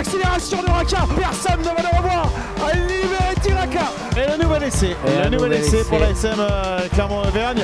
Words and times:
l'accélération 0.00 0.62
de 0.62 0.70
Raka. 0.70 1.06
Personne 1.14 1.60
ne 1.60 1.64
va 1.64 1.82
le 1.82 1.98
revoir. 1.98 2.30
Libéré 2.88 3.54
Raka. 3.54 3.92
Et 4.16 4.38
le 4.38 4.42
nouvel 4.42 4.62
essai. 4.62 4.96
Et 5.06 5.24
le 5.24 5.36
nouvel 5.36 5.52
essai 5.52 5.84
pour 5.84 5.98
la 5.98 6.10
SM 6.10 6.36
euh, 6.38 6.88
Clermont-Auvergne. 6.94 7.62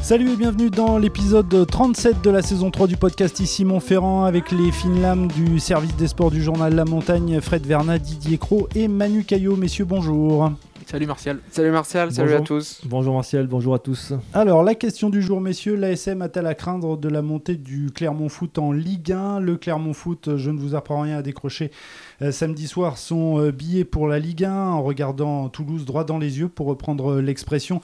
Salut 0.00 0.32
et 0.32 0.36
bienvenue 0.36 0.70
dans 0.70 0.96
l'épisode 0.96 1.66
37 1.70 2.22
de 2.22 2.30
la 2.30 2.40
saison 2.40 2.70
3 2.70 2.86
du 2.86 2.96
podcast 2.96 3.38
ici 3.40 3.64
Montferrand 3.64 4.24
avec 4.24 4.50
les 4.50 4.72
fines 4.72 5.02
lames 5.02 5.28
du 5.28 5.60
service 5.60 5.94
des 5.96 6.08
sports 6.08 6.30
du 6.30 6.42
journal 6.42 6.74
La 6.74 6.84
Montagne, 6.84 7.40
Fred 7.40 7.64
Verna, 7.66 7.98
Didier 7.98 8.38
Cro 8.38 8.68
et 8.74 8.88
Manu 8.88 9.22
Caillot. 9.24 9.54
Messieurs, 9.54 9.84
bonjour. 9.84 10.50
Salut 10.90 11.06
Martial. 11.06 11.38
Salut 11.52 11.70
Martial, 11.70 12.10
salut 12.10 12.34
à 12.34 12.40
tous. 12.40 12.80
Bonjour 12.84 13.14
Martial, 13.14 13.46
bonjour 13.46 13.74
à 13.74 13.78
tous. 13.78 14.12
Alors, 14.34 14.64
la 14.64 14.74
question 14.74 15.08
du 15.08 15.22
jour, 15.22 15.40
messieurs, 15.40 15.76
l'ASM 15.76 16.20
a-t-elle 16.20 16.48
à 16.48 16.56
craindre 16.56 16.96
de 16.96 17.08
la 17.08 17.22
montée 17.22 17.54
du 17.54 17.92
Clermont 17.94 18.28
Foot 18.28 18.58
en 18.58 18.72
Ligue 18.72 19.12
1 19.12 19.38
Le 19.38 19.56
Clermont 19.56 19.92
Foot, 19.92 20.36
je 20.36 20.50
ne 20.50 20.58
vous 20.58 20.74
apprends 20.74 21.02
rien 21.02 21.18
à 21.18 21.22
décrocher 21.22 21.70
euh, 22.22 22.32
samedi 22.32 22.66
soir 22.66 22.98
son 22.98 23.38
euh, 23.38 23.52
billet 23.52 23.84
pour 23.84 24.08
la 24.08 24.18
Ligue 24.18 24.44
1 24.44 24.52
en 24.52 24.82
regardant 24.82 25.48
Toulouse 25.48 25.84
droit 25.84 26.02
dans 26.02 26.18
les 26.18 26.40
yeux, 26.40 26.48
pour 26.48 26.66
reprendre 26.66 27.12
euh, 27.12 27.22
l'expression 27.22 27.80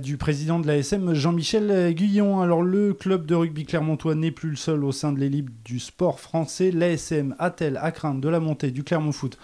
du 0.00 0.16
président 0.16 0.60
de 0.60 0.68
l'ASM, 0.68 1.14
Jean-Michel 1.14 1.92
Guyon. 1.94 2.42
Alors, 2.42 2.62
le 2.62 2.94
club 2.94 3.26
de 3.26 3.34
rugby 3.34 3.64
clermontois 3.64 4.14
n'est 4.14 4.30
plus 4.30 4.50
le 4.50 4.56
seul 4.56 4.84
au 4.84 4.92
sein 4.92 5.12
de 5.12 5.18
l'élite 5.18 5.48
du 5.64 5.80
sport 5.80 6.20
français. 6.20 6.70
L'ASM 6.70 7.34
a-t-elle 7.40 7.76
à 7.76 7.90
craindre 7.90 8.20
de 8.20 8.28
la 8.28 8.38
montée 8.38 8.70
du 8.70 8.84
Clermont 8.84 9.10
Foot 9.10 9.36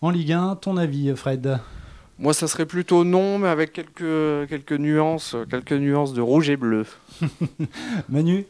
en 0.00 0.10
Ligue 0.10 0.30
1 0.30 0.58
Ton 0.62 0.76
avis, 0.76 1.12
Fred? 1.16 1.58
Moi, 2.18 2.32
ça 2.32 2.48
serait 2.48 2.66
plutôt 2.66 3.04
non, 3.04 3.38
mais 3.38 3.48
avec 3.48 3.72
quelques, 3.72 4.48
quelques, 4.48 4.72
nuances, 4.72 5.36
quelques 5.50 5.72
nuances 5.72 6.14
de 6.14 6.22
rouge 6.22 6.48
et 6.48 6.56
bleu. 6.56 6.86
Manu 8.08 8.46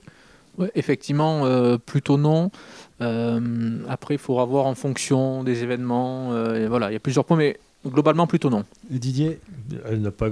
ouais, 0.58 0.70
Effectivement, 0.76 1.44
euh, 1.44 1.76
plutôt 1.76 2.16
non. 2.16 2.50
Euh, 3.00 3.80
après, 3.88 4.14
il 4.14 4.18
faudra 4.18 4.44
voir 4.44 4.66
en 4.66 4.76
fonction 4.76 5.42
des 5.42 5.64
événements. 5.64 6.32
Euh, 6.32 6.68
voilà, 6.68 6.90
il 6.90 6.92
y 6.92 6.96
a 6.96 7.00
plusieurs 7.00 7.24
points, 7.24 7.36
mais 7.36 7.58
globalement, 7.84 8.28
plutôt 8.28 8.50
non. 8.50 8.64
Et 8.92 9.00
Didier 9.00 9.40
Elle 9.86 10.00
n'a 10.00 10.12
pas, 10.12 10.30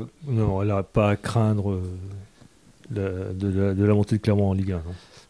pas 0.92 1.10
à 1.10 1.16
craindre 1.16 1.80
de, 2.90 3.32
de, 3.32 3.84
la 3.84 3.94
montée 3.94 4.16
de 4.16 4.22
Clermont 4.22 4.50
en 4.50 4.54
Ligue 4.54 4.72
1. 4.72 4.76
Non? 4.76 4.82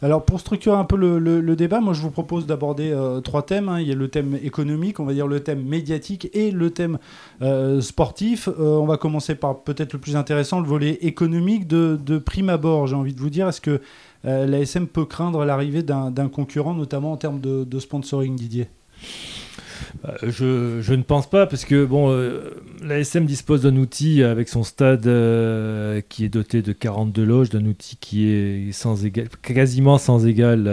Alors 0.04 0.22
pour 0.22 0.38
structurer 0.38 0.76
un 0.76 0.84
peu 0.84 0.96
le, 0.96 1.56
débat, 1.56 1.80
moi 1.80 1.94
je 1.94 2.02
vous 2.02 2.10
propose 2.10 2.44
d'aborder 2.44 2.92
euh, 2.92 3.22
trois 3.22 3.40
thèmes. 3.40 3.70
Hein. 3.70 3.80
Il 3.80 3.88
y 3.88 3.92
a 3.92 3.94
le 3.94 4.08
thème 4.08 4.38
économique, 4.42 5.00
on 5.00 5.06
va 5.06 5.14
dire 5.14 5.26
le 5.26 5.40
thème 5.40 5.64
médiatique 5.64 6.28
et 6.34 6.50
le 6.50 6.68
thème 6.68 6.98
euh, 7.40 7.80
sportif. 7.80 8.48
Euh, 8.48 8.76
on 8.76 8.84
va 8.84 8.98
commencer 8.98 9.34
par 9.34 9.60
peut-être 9.60 9.94
le 9.94 9.98
plus 9.98 10.14
intéressant, 10.14 10.60
le 10.60 10.68
volet 10.68 10.98
économique 11.00 11.66
de, 11.66 12.18
prime 12.18 12.50
abord. 12.50 12.86
J'ai 12.86 12.96
envie 12.96 13.14
de 13.14 13.20
vous 13.20 13.30
dire, 13.30 13.48
est-ce 13.48 13.62
que 13.62 13.80
l'ASM 14.24 14.88
peut 14.88 15.06
craindre 15.06 15.42
l'arrivée 15.46 15.82
d'un 15.82 16.28
concurrent, 16.28 16.74
notamment 16.74 17.12
en 17.12 17.16
termes 17.16 17.40
de 17.40 17.78
sponsoring, 17.78 18.36
Didier? 18.36 18.68
Euh, 20.04 20.80
je, 20.82 20.94
ne 20.94 21.02
pense 21.02 21.28
pas, 21.28 21.46
parce 21.46 21.64
que 21.64 21.84
bon, 21.84 22.10
euh, 22.10 22.62
l'ASM 22.82 23.24
dispose 23.24 23.62
d'un 23.62 23.76
outil 23.76 24.22
avec 24.22 24.48
son 24.48 24.62
stade 24.62 25.06
euh, 25.06 26.00
qui 26.08 26.24
est 26.24 26.28
doté 26.28 26.62
de 26.62 26.72
42 26.72 27.24
loges, 27.24 27.50
d'un 27.50 27.64
outil 27.66 27.96
qui 27.96 28.28
est 28.28 28.72
sans 28.72 29.04
égal, 29.04 29.28
quasiment 29.42 29.98
sans 29.98 30.26
égal 30.26 30.68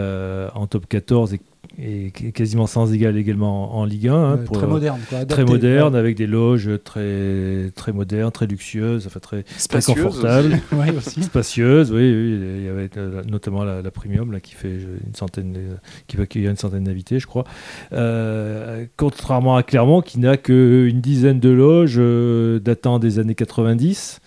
en 0.54 0.68
top 0.68 0.88
14 0.88 1.34
et 1.34 1.42
et 1.80 2.11
quasiment 2.11 2.67
sans 2.67 2.94
égal 2.94 3.17
également 3.17 3.75
en 3.75 3.86
Ligue 3.86 4.09
1. 4.09 4.14
Hein, 4.14 4.39
très 4.52 4.67
moderne, 4.67 5.00
très 5.27 5.45
moderne, 5.45 5.95
avec 5.95 6.17
des 6.17 6.27
loges 6.27 6.69
très 6.83 7.72
très 7.75 7.94
modernes, 7.94 8.31
très 8.31 8.45
luxueuses, 8.45 9.08
enfin 9.08 9.19
très, 9.19 9.44
très 9.44 9.81
confortables, 9.81 10.59
aussi. 10.97 11.23
spacieuses. 11.23 11.92
Oui, 11.92 12.09
il 12.09 12.64
y 12.66 12.67
avait 12.67 12.89
euh, 12.97 13.22
notamment 13.23 13.64
la, 13.64 13.92
premium 13.92 14.31
là 14.31 14.39
qui 14.39 14.53
fait 14.53 14.73
une 14.73 15.16
centaine, 15.16 15.77
qui 16.08 16.17
va 16.17 16.23
accueillir 16.23 16.52
une 16.52 16.58
centaine 16.58 16.83
d'invités, 16.83 17.19
je 17.19 17.27
crois. 17.27 17.45
Euh, 17.94 18.86
contrairement 18.97 19.55
à 19.55 19.64
Clermont, 19.64 20.02
qui 20.02 20.20
n'a 20.20 20.37
qu'une 20.37 21.02
dizaine 21.02 21.39
de 21.39 21.49
loges 21.49 21.95
euh, 21.98 22.60
datant 22.60 22.99
des 22.99 23.20
années 23.20 23.36
90. 23.36 24.20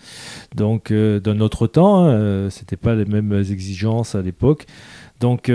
Donc, 0.55 0.91
d'un 0.91 1.39
autre 1.41 1.67
temps, 1.67 2.05
hein, 2.05 2.49
c'était 2.49 2.77
pas 2.77 2.95
les 2.95 3.05
mêmes 3.05 3.33
exigences 3.33 4.15
à 4.15 4.21
l'époque. 4.21 4.65
Donc, 5.19 5.51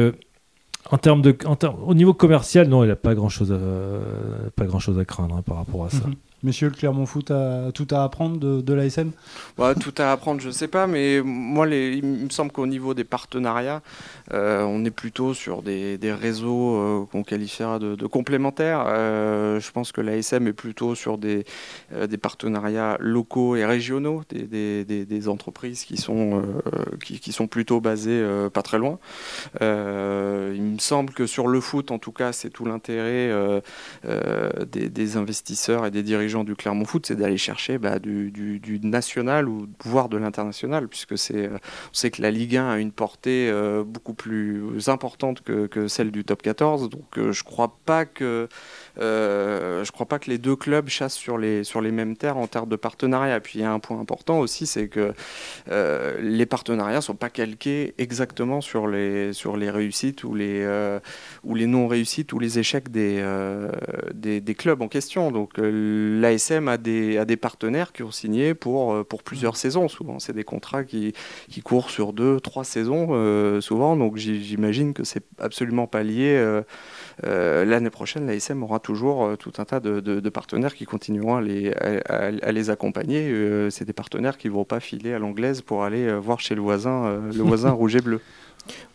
en 0.91 0.98
termes 0.98 1.22
de, 1.22 1.36
au 1.84 1.94
niveau 1.94 2.14
commercial, 2.14 2.68
non, 2.68 2.84
il 2.84 2.88
n'a 2.88 2.96
pas 2.96 3.14
grand 3.14 3.28
chose, 3.28 3.54
pas 4.56 4.64
grand 4.64 4.78
chose 4.78 4.98
à 4.98 5.04
craindre 5.04 5.36
hein, 5.36 5.42
par 5.42 5.56
rapport 5.56 5.84
à 5.84 5.91
ça. 5.91 6.06
Mhm. 6.06 6.14
Messieurs, 6.42 6.68
le 6.68 6.74
Clermont 6.74 7.04
Foot 7.04 7.30
a 7.30 7.70
tout 7.72 7.86
à 7.90 8.02
apprendre 8.02 8.38
de, 8.38 8.72
l'ASM 8.72 9.10
ouais, 9.58 9.74
Tout 9.74 9.92
à 9.98 10.10
apprendre, 10.10 10.40
je 10.40 10.46
ne 10.46 10.52
sais 10.52 10.68
pas, 10.68 10.86
mais 10.86 11.20
moi, 11.22 11.68
il 11.68 12.02
me 12.02 12.30
semble 12.30 12.50
qu'au 12.50 12.66
niveau 12.66 12.94
des 12.94 13.04
partenariats, 13.04 13.82
euh, 14.32 14.62
on 14.62 14.82
est 14.86 14.90
plutôt 14.90 15.34
sur 15.34 15.60
des, 15.60 15.98
des 15.98 16.14
réseaux 16.14 16.76
euh, 16.76 17.04
qu'on 17.12 17.24
qualifiera 17.24 17.78
de, 17.78 17.94
de 17.94 18.06
complémentaires. 18.06 18.84
Euh, 18.86 19.60
je 19.60 19.70
pense 19.70 19.92
que 19.92 20.00
l'ASM 20.00 20.46
est 20.46 20.54
plutôt 20.54 20.94
sur 20.94 21.18
des, 21.18 21.44
des 22.08 22.16
partenariats 22.16 22.96
locaux 23.00 23.56
et 23.56 23.66
régionaux, 23.66 24.22
des, 24.30 24.84
des, 24.84 25.04
des 25.04 25.28
entreprises 25.28 25.84
qui 25.84 25.98
sont, 25.98 26.42
qui, 27.04 27.20
qui, 27.20 27.32
sont 27.32 27.48
plutôt 27.48 27.82
basées 27.82 28.24
pas 28.52 28.62
très 28.62 28.78
loin. 28.78 28.98
il 29.60 29.66
me 29.66 30.78
semble 30.78 31.12
que 31.12 31.26
sur 31.26 31.48
le 31.48 31.60
foot, 31.60 31.90
en 31.90 31.98
tout 31.98 32.12
cas, 32.12 32.32
c'est 32.32 32.50
tout 32.50 32.64
l'intérêt 32.64 33.30
des 34.04 35.16
investisseurs 35.18 35.84
et 35.84 35.90
des 35.90 36.02
dirigeants 36.02 36.29
du 36.44 36.54
Clermont 36.54 36.84
Foot, 36.84 37.06
c'est 37.06 37.16
d'aller 37.16 37.36
chercher 37.36 37.78
bah, 37.78 37.98
du, 37.98 38.80
national 38.82 39.48
ou 39.48 39.66
voire 39.84 40.08
de 40.08 40.16
l'international, 40.16 40.88
puisque 40.88 41.18
c'est, 41.18 41.46
euh, 41.46 41.56
on 41.56 41.94
sait 41.94 42.10
que 42.10 42.22
la 42.22 42.30
Ligue 42.30 42.56
1 42.56 42.70
a 42.70 42.78
une 42.78 42.92
portée 42.92 43.50
euh, 43.50 43.82
beaucoup 43.84 44.14
plus 44.14 44.88
importante 44.88 45.42
que, 45.42 45.66
que, 45.66 45.88
celle 45.88 46.10
du 46.10 46.24
top 46.24 46.42
14. 46.42 46.88
Donc 46.88 47.18
euh, 47.18 47.32
je 47.32 47.44
crois 47.44 47.78
pas 47.84 48.04
que 48.04 48.48
euh, 48.98 49.84
je 49.84 49.92
crois 49.92 50.06
pas 50.06 50.18
que 50.18 50.30
les 50.30 50.38
deux 50.38 50.56
clubs 50.56 50.88
chassent 50.88 51.14
sur 51.14 51.38
les, 51.38 51.64
sur 51.64 51.80
les 51.80 51.92
mêmes 51.92 52.16
terres 52.16 52.36
en 52.36 52.46
termes 52.46 52.68
de 52.68 52.76
partenariat. 52.76 53.40
Puis 53.40 53.58
il 53.58 53.62
y 53.62 53.64
a 53.64 53.72
un 53.72 53.78
point 53.78 53.98
important 53.98 54.38
aussi, 54.40 54.66
c'est 54.66 54.88
que 54.88 55.12
les 56.20 56.46
partenariats 56.46 57.00
sont 57.00 57.14
pas 57.14 57.30
calqués 57.30 57.94
exactement 57.98 58.60
sur 58.60 58.86
les, 58.88 59.32
sur 59.32 59.56
les 59.56 59.70
réussites 59.70 60.24
ou 60.24 60.34
les, 60.34 60.66
ou 61.44 61.54
les 61.54 61.66
non-réussites 61.66 62.32
ou 62.32 62.38
les 62.38 62.58
échecs 62.58 62.90
des, 62.90 63.24
des, 64.14 64.40
des, 64.40 64.54
clubs 64.54 64.82
en 64.82 64.88
question. 64.88 65.30
Donc 65.30 65.52
l'ASM 65.56 66.68
a 66.68 66.76
des, 66.76 67.18
a 67.18 67.24
des 67.24 67.36
partenaires 67.36 67.92
qui 67.92 68.02
ont 68.02 68.10
signé 68.10 68.54
pour, 68.54 68.92
euh, 68.92 69.04
pour 69.04 69.22
plusieurs 69.22 69.56
saisons. 69.56 69.88
Souvent, 69.88 70.18
c'est 70.18 70.32
des 70.32 70.44
contrats 70.44 70.84
qui, 70.84 71.12
qui 71.48 71.62
courent 71.62 71.90
sur 71.90 72.12
deux, 72.12 72.40
trois 72.40 72.64
saisons, 72.64 73.08
euh, 73.10 73.60
souvent. 73.60 73.96
Donc 73.96 74.16
j'imagine 74.16 74.92
que 74.92 75.04
c'est 75.04 75.24
absolument 75.38 75.86
pas 75.86 76.02
lié. 76.02 76.36
Euh, 77.24 77.64
l'année 77.64 77.90
prochaine, 77.90 78.26
l'ASM 78.26 78.62
aura 78.62 78.79
toujours 78.80 79.36
tout 79.38 79.52
un 79.58 79.64
tas 79.64 79.80
de, 79.80 80.00
de, 80.00 80.28
partenaires 80.28 80.74
qui 80.74 80.84
continueront 80.84 81.36
à 81.36 81.41
les, 81.41 81.72
à, 81.72 82.52
les 82.52 82.70
accompagner. 82.70 83.70
c'est 83.70 83.84
des 83.84 83.92
partenaires 83.92 84.38
qui 84.38 84.48
ne 84.48 84.52
vont 84.52 84.64
pas 84.64 84.80
filer 84.80 85.12
à 85.12 85.18
l'anglaise 85.18 85.62
pour 85.62 85.84
aller 85.84 86.12
voir 86.18 86.41
chez 86.41 86.54
le 86.54 86.60
voisin, 86.60 87.20
le 87.32 87.42
voisin 87.42 87.70
rouge 87.70 87.96
et 87.96 88.00
bleu. 88.00 88.20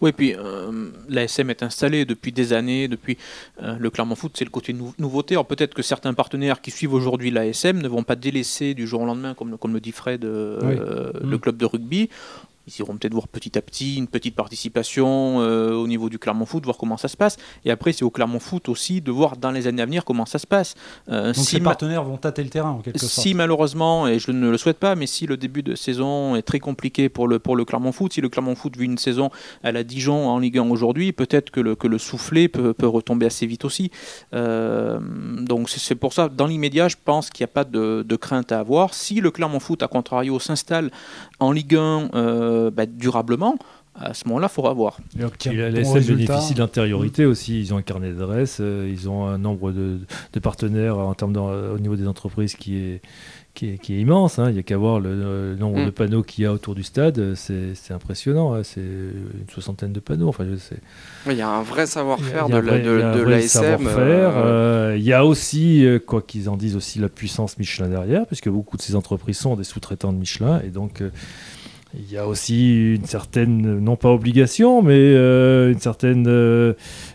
Oui, 0.02 0.12
puis 0.12 0.36
euh, 0.36 0.90
l'ASM 1.10 1.50
est 1.50 1.64
installée 1.64 2.06
depuis 2.06 2.32
des 2.32 2.54
années, 2.54 2.88
depuis 2.88 3.18
euh, 3.62 3.76
le 3.80 3.90
Clermont 3.90 4.16
Foot, 4.16 4.34
c'est 4.36 4.46
le 4.46 4.52
côté 4.52 4.74
nouveauté. 4.74 5.36
Alors 5.36 5.46
peut-être 5.46 5.74
que 5.74 5.82
certains 5.82 6.14
partenaires 6.14 6.62
qui 6.62 6.72
suivent 6.72 6.94
aujourd'hui 6.94 7.32
l'ASM 7.32 7.82
ne 7.82 7.88
vont 7.88 8.04
pas 8.04 8.16
délaisser 8.16 8.74
du 8.74 8.88
jour 8.88 9.02
au 9.02 9.06
lendemain, 9.06 9.34
comme, 9.34 9.58
comme 9.58 9.74
le 9.74 9.80
dit 9.80 9.92
Fred, 9.92 10.26
euh, 10.26 11.12
le 11.22 11.38
mm. 11.38 11.40
club 11.40 11.58
de 11.58 11.66
rugby 11.66 12.10
ils 12.68 12.80
iront 12.80 12.98
peut-être 12.98 13.14
voir 13.14 13.28
petit 13.28 13.58
à 13.58 13.62
petit 13.62 13.98
une 13.98 14.08
petite 14.08 14.36
participation 14.36 15.42
euh, 15.42 15.74
au 15.74 15.88
niveau 15.88 16.10
du 16.10 16.20
Clermont 16.20 16.46
Foot, 16.46 16.64
voir 16.66 16.78
comment 16.78 16.98
ça 16.98 17.08
se 17.08 17.18
passe. 17.18 17.38
Et 17.64 17.72
après, 17.72 17.92
c'est 17.94 18.04
au 18.04 18.10
Clermont 18.10 18.40
Foot 18.40 18.70
aussi 18.70 19.02
de 19.02 19.12
voir 19.12 19.38
dans 19.38 19.52
les 19.52 19.68
années 19.68 19.82
à 19.82 19.86
venir 19.86 20.06
comment 20.06 20.26
ça 20.26 20.40
se 20.40 20.48
passe. 20.48 20.76
Euh, 21.10 21.34
Donc 21.34 21.46
si 21.46 21.56
les 21.56 21.62
partenaires 21.62 22.04
vont 22.04 22.18
tâter 22.18 22.44
le 22.44 22.50
terrain 22.50 22.72
en 22.72 22.80
quelque 22.80 23.00
sorte. 23.00 23.12
Si 23.12 23.34
malheureusement, 23.34 24.08
et 24.08 24.20
je 24.20 24.32
ne 24.32 24.50
le 24.50 24.58
souhaite 24.58 24.80
pas, 24.80 24.96
mais 24.96 25.08
si 25.08 25.28
le 25.28 25.38
début 25.38 25.64
de 25.64 25.76
saison 25.76 26.36
est 26.36 26.42
très 26.42 26.60
compliqué 26.60 27.10
pour 27.10 27.28
le, 27.28 27.40
pour 27.40 27.56
le 27.56 27.66
Clermont 27.66 27.92
Foot, 27.92 28.14
si 28.14 28.22
le 28.22 28.30
Clermont 28.30 28.56
Foot 28.56 28.78
vit 28.78 28.86
une 28.86 28.98
saison 28.98 29.30
à 29.64 29.72
la 29.72 29.84
Dijon 29.84 30.28
en 30.28 30.40
Ligue 30.40 30.58
1 30.58 30.70
aujourd'hui, 30.70 31.12
peut-être 31.12 31.52
que 31.52 31.60
le, 31.60 31.76
que 31.76 31.88
le 31.88 31.98
soufflet 31.98 32.48
peut, 32.48 32.74
peut 32.74 32.88
retomber 32.88 33.26
assez 33.26 33.46
vite 33.46 33.66
aussi. 33.66 33.92
Euh, 34.34 35.00
donc 35.02 35.70
c'est 35.70 35.96
pour 35.96 36.14
ça, 36.14 36.30
dans 36.30 36.48
l'immédiat, 36.48 36.88
je 36.88 36.96
pense 37.04 37.30
qu'il 37.30 37.44
n'y 37.44 37.52
a 37.52 37.54
pas 37.54 37.64
de, 37.64 38.04
de, 38.08 38.16
crainte 38.16 38.52
à 38.52 38.60
avoir. 38.60 38.94
Si 38.94 39.22
le 39.22 39.32
Clermont 39.32 39.60
Foot, 39.60 39.84
à 39.84 39.88
contrario, 39.88 40.40
s'installe 40.40 40.92
en 41.40 41.52
Ligue 41.52 41.76
1 41.76 42.10
euh, 42.56 42.72
bah, 42.72 42.86
durablement, 42.86 43.58
à 43.98 44.14
ce 44.14 44.28
moment-là, 44.28 44.48
il 44.52 44.54
faudra 44.54 44.74
voir. 44.74 44.98
L'ASM 45.18 46.16
bénéficie 46.16 46.54
d'intériorité 46.54 47.26
aussi. 47.26 47.60
Ils 47.60 47.74
ont 47.74 47.78
un 47.78 47.82
carnet 47.82 48.12
d'adresses, 48.12 48.58
euh, 48.60 48.92
ils 48.92 49.10
ont 49.10 49.26
un 49.26 49.38
nombre 49.38 49.72
de, 49.72 50.00
partenaires 50.42 50.98
en 50.98 51.14
termes 51.14 51.36
au 51.38 51.80
niveau 51.80 51.96
des 51.96 52.08
entreprises 52.08 52.56
qui 52.56 52.76
est, 52.76 53.02
qui 53.54 53.70
est, 53.70 53.90
immense. 53.90 54.38
Hein. 54.38 54.50
Il 54.50 54.54
n'y 54.54 54.60
a 54.60 54.64
qu'à 54.64 54.76
voir 54.76 55.00
le, 55.00 55.56
nombre 55.56 55.80
mm. 55.80 55.86
de 55.86 55.90
panneaux 55.92 56.24
qu'il 56.24 56.44
y 56.44 56.48
a 56.48 56.52
autour 56.52 56.76
du 56.76 56.84
stade. 56.84 57.36
C'est 57.36 57.92
impressionnant. 57.92 58.54
Hein. 58.54 58.64
C'est 58.64 58.82
une 58.82 59.50
soixantaine 59.50 59.94
de 59.94 60.02
panneaux. 60.02 60.28
Enfin, 60.28 60.46
je 60.50 60.58
sais. 60.58 60.80
Il 61.28 61.38
y 61.38 61.42
a 61.42 61.50
un 61.50 61.64
vrai 61.64 61.86
savoir-faire 61.86 62.50
de, 62.50 62.58
l'ASM. 62.58 63.88
Euh, 63.88 64.96
il 64.98 65.04
y 65.04 65.14
a 65.14 65.26
aussi, 65.26 65.88
quoi 66.06 66.22
qu'ils 66.22 66.50
en 66.50 66.58
disent, 66.58 66.76
aussi 66.76 67.00
la 67.00 67.08
puissance 67.08 67.58
Michelin 67.58 67.88
derrière, 67.88 68.26
puisque 68.28 68.50
beaucoup 68.50 68.76
de 68.76 68.82
ces 68.82 68.96
entreprises 68.96 69.38
sont 69.38 69.56
des 69.56 69.64
sous-traitants 69.64 70.12
de 70.12 70.18
Michelin. 70.18 70.60
Et 70.66 70.70
donc 70.70 71.02
il 71.98 72.12
y 72.12 72.18
a 72.18 72.28
aussi 72.28 72.96
une 72.96 73.06
certaine, 73.06 73.80
non 73.80 73.96
pas 73.96 74.10
obligation, 74.10 74.82
mais 74.82 74.94
euh, 74.98 75.72
une 75.72 75.80
certaine. 75.80 76.26
Euh, 76.28 76.74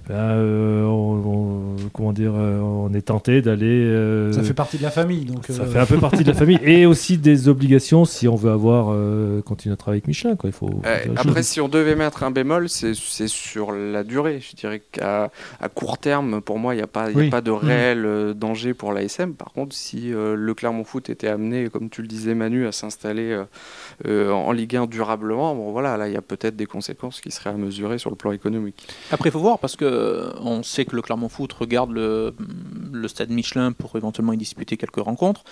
ben, 0.09 0.15
euh, 0.15 1.77
comment 1.93 2.13
dire 2.13 2.33
On 2.35 2.93
est 2.95 3.03
tenté 3.03 3.43
d'aller. 3.43 4.33
ça 4.33 4.43
fait 4.43 4.55
partie 4.55 4.79
de 4.79 4.83
la 4.83 4.91
famille, 4.91 5.25
donc. 5.25 5.45
Ça 5.49 5.67
fait 5.67 5.79
un 5.79 5.87
peu 5.87 5.99
partie 5.99 6.25
de 6.25 6.29
la 6.29 6.35
famille 6.35 6.59
et 6.63 6.87
aussi 6.87 7.19
des 7.19 7.49
obligations 7.49 8.05
si 8.05 8.27
on 8.27 8.37
veut 8.37 8.51
avoir 8.51 8.97
continuer 9.45 9.75
à 9.75 9.77
travailler 9.77 9.99
avec 9.99 10.09
Michelin. 10.09 10.37
Quoi. 10.37 10.51
Il 10.51 10.53
faut, 10.53 10.71
après, 11.17 11.43
si 11.43 11.61
on 11.61 11.69
devait 11.69 11.97
mettre 11.97 12.23
un 12.23 12.31
bémol, 12.31 12.69
c'est 12.69 12.95
sur 13.29 13.73
la 13.73 14.03
durée. 14.03 14.41
Je 14.41 14.57
dirais 14.57 14.83
qu'à 14.93 15.31
à 15.61 15.69
court 15.69 15.99
terme, 15.99 16.41
pour 16.41 16.59
moi, 16.59 16.75
il 16.75 16.79
n'y 16.79 16.83
a, 16.83 16.87
pas, 16.87 17.09
a 17.09 17.31
pas 17.31 17.41
de 17.41 17.51
mm. 17.51 17.55
réel 17.55 18.35
danger 18.35 18.75
pour 18.75 18.93
l'ASM. 18.93 19.35
Par 19.35 19.53
contre, 19.53 19.77
si 19.77 20.11
le 20.11 20.55
Clermont 20.55 20.85
Foot 20.85 21.11
était 21.11 21.29
amené, 21.29 21.69
comme 21.69 21.91
tu 21.91 22.03
le 22.03 22.09
disais, 22.09 22.35
Manu, 22.35 22.67
à 22.67 22.73
s'installer 22.73 23.41
en 24.07 24.53
Ligue 24.53 24.70
durablement, 24.89 25.55
bon 25.55 25.73
voilà, 25.73 25.97
là 25.97 26.09
il 26.09 26.15
y 26.15 26.17
a 26.17 26.23
peut-être 26.23 26.57
des 26.57 26.67
conséquences 26.67 27.21
qui 27.21 27.31
seraient 27.31 27.51
à 27.51 27.55
mesurer 27.55 27.99
sur 27.99 28.11
le 28.11 28.17
plan 28.17 28.33
économique. 28.33 28.87
Après, 29.11 29.29
il 29.29 29.33
faut 29.33 29.41
voir 29.41 29.59
parce 29.59 29.77
que 29.77 29.85
euh, 29.85 30.33
on 30.41 30.63
sait 30.63 30.85
que 30.85 30.97
le 30.97 31.03
Clermont 31.03 31.29
Foot 31.29 31.53
regarde 31.53 31.91
le, 31.91 32.35
le 32.93 33.09
stade 33.09 33.31
Michelin 33.31 33.73
pour 33.73 33.97
éventuellement 33.97 34.33
y 34.33 34.37
disputer 34.37 34.77
quelques 34.77 35.01
rencontres. 35.01 35.45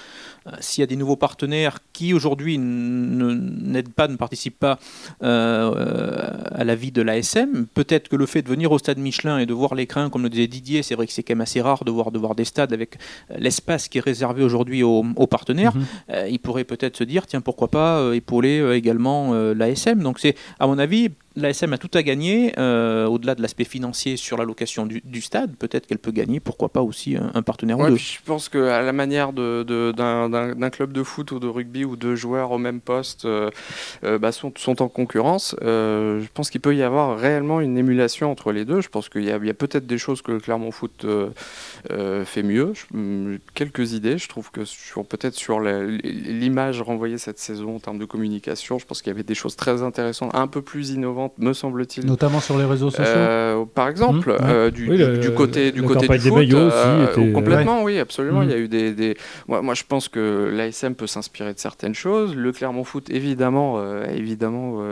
Euh, 0.47 0.53
s'il 0.61 0.83
y 0.83 0.85
a 0.85 0.87
des 0.87 0.97
nouveaux 0.97 1.17
partenaires 1.17 1.79
qui 1.93 2.15
aujourd'hui 2.15 2.59
n'aident 2.59 3.93
pas, 3.93 4.09
ne 4.09 4.17
participent 4.17 4.59
pas 4.59 4.79
euh, 5.23 6.31
à 6.53 6.65
la 6.65 6.75
vie 6.75 6.93
de 6.93 7.03
l'ASM, 7.03 7.67
peut-être 7.75 8.09
que 8.09 8.17
le 8.17 8.27
fait 8.27 8.43
de 8.43 8.49
venir 8.49 8.73
au 8.73 8.79
stade 8.79 8.99
Michelin 8.99 9.39
et 9.39 9.47
de 9.47 9.55
voir 9.55 9.75
l'écran, 9.75 10.11
comme 10.11 10.23
le 10.23 10.31
disait 10.31 10.47
Didier, 10.47 10.83
c'est 10.83 10.95
vrai 10.95 11.07
que 11.07 11.13
c'est 11.13 11.23
quand 11.23 11.35
même 11.35 11.41
assez 11.41 11.61
rare 11.61 11.85
de 11.85 11.91
voir, 11.91 12.11
de 12.11 12.19
voir 12.19 12.35
des 12.35 12.45
stades 12.45 12.73
avec 12.73 12.99
l'espace 13.37 13.89
qui 13.89 13.99
est 13.99 14.03
réservé 14.03 14.43
aujourd'hui 14.43 14.83
aux, 14.83 15.05
partenaires. 15.29 15.75
Mhm. 15.75 16.27
il 16.31 16.39
pourrait 16.39 16.65
peut-être 16.65 16.97
se 16.97 17.05
dire, 17.05 17.27
tiens, 17.27 17.41
pourquoi 17.41 17.69
pas 17.69 18.15
épauler 18.15 18.75
également 18.75 19.08
euh, 19.33 19.55
l'ASM. 19.55 20.03
Donc 20.03 20.19
c'est, 20.19 20.35
à 20.59 20.67
mon 20.67 20.79
avis, 20.79 21.11
l'ASM 21.41 21.73
a 21.73 21.79
tout 21.79 21.91
à 21.95 22.03
gagner, 22.03 22.53
euh, 22.59 23.07
au-delà 23.07 23.35
de 23.35 23.43
l'aspect 23.43 23.65
financier 23.65 24.17
sur 24.17 24.37
la 24.37 24.45
location 24.45 24.87
du, 24.87 25.21
stade. 25.21 25.57
Peut-être 25.57 25.87
qu'elle 25.87 25.99
peut 25.99 26.13
gagner, 26.13 26.41
pourquoi 26.41 26.69
pas 26.69 26.83
aussi 26.83 27.17
un, 27.17 27.43
partenaire 27.43 27.79
ou 27.79 27.89
deux. 27.89 27.97
Je 27.97 28.19
pense 28.25 28.49
qu'à 28.49 28.83
la 28.83 28.93
manière 28.93 29.33
d'un 29.33 29.65
de, 29.65 30.69
club 30.69 30.93
de 30.93 31.03
foot 31.03 31.33
ou 31.33 31.39
de 31.39 31.47
rugby 31.47 31.85
où 31.85 31.97
deux 31.97 32.15
joueurs 32.15 32.53
au 32.53 32.59
même 32.59 32.81
poste 32.81 33.25
euh, 33.25 33.51
bah, 34.03 34.33
sont, 34.33 34.53
sont, 34.57 34.83
en 34.83 34.89
concurrence, 34.89 35.57
je 35.61 36.27
pense 36.35 36.51
qu'il 36.51 36.61
peut 36.61 36.75
y 36.75 36.83
avoir 36.83 37.19
réellement 37.19 37.61
une 37.61 37.77
émulation 37.79 38.31
entre 38.31 38.53
les 38.53 38.65
deux. 38.65 38.81
Je 38.81 38.89
pense 38.89 39.09
qu'il 39.09 39.25
y 39.25 39.31
a, 39.31 39.37
a 39.37 39.55
peut-être 39.55 39.87
des 39.87 39.99
choses 39.99 40.23
que 40.23 40.33
le 40.33 40.41
Clermont 40.41 40.71
Foot 40.71 41.07
fait 41.89 42.43
mieux. 42.43 42.73
quelques 43.55 43.93
idées. 43.93 44.19
Je 44.19 44.29
trouve 44.29 44.51
que 44.51 44.65
sur 44.65 45.05
peut-être 45.05 45.35
sur 45.35 45.61
l'image 45.61 46.81
renvoyée 46.83 47.19
cette 47.19 47.39
saison 47.39 47.77
en 47.77 47.79
termes 47.79 47.99
de 47.99 48.05
communication, 48.05 48.79
je 48.79 48.87
pense 48.87 49.03
qu'il 49.03 49.11
y 49.11 49.15
avait 49.15 49.23
des 49.23 49.35
choses 49.35 49.57
très 49.57 49.83
intéressantes, 49.83 50.35
un 50.35 50.47
peu 50.47 50.63
plus 50.63 50.91
innovantes, 50.91 51.28
me 51.39 51.53
semble-t-il. 51.53 52.07
Notamment 52.07 52.41
sur 52.41 52.59
les 52.59 52.65
réseaux 52.65 52.91
sociaux. 52.91 53.05
Euh, 53.07 53.65
par 53.65 53.89
exemple, 53.89 54.31
mmh, 54.31 54.37
euh, 54.43 54.71
du, 54.71 54.87
du, 54.87 55.31
côté 55.33 55.73
du 55.73 55.83
côté 55.83 56.09
du 56.09 56.19
foot, 56.19 56.39
euh, 56.53 57.33
complètement, 57.33 57.83
oui, 57.83 57.99
absolument. 57.99 58.43
Il 58.43 58.51
y 58.51 58.55
a 58.55 58.57
mmh. 58.57 58.61
eu 58.61 58.69
des, 58.69 58.93
des... 58.93 59.17
Moi, 59.47 59.63
moi, 59.63 59.75
je 59.75 59.85
pense 59.87 60.09
que 60.09 60.51
l'ASM 60.53 60.95
peut 60.95 61.07
s'inspirer 61.07 61.55
de 61.55 61.59
certaines 61.59 61.95
choses. 61.95 62.35
Le 62.35 62.53
Clermont 62.53 62.85
Foot, 62.85 63.11
évidemment, 63.11 63.83
évidemment, 64.05 64.83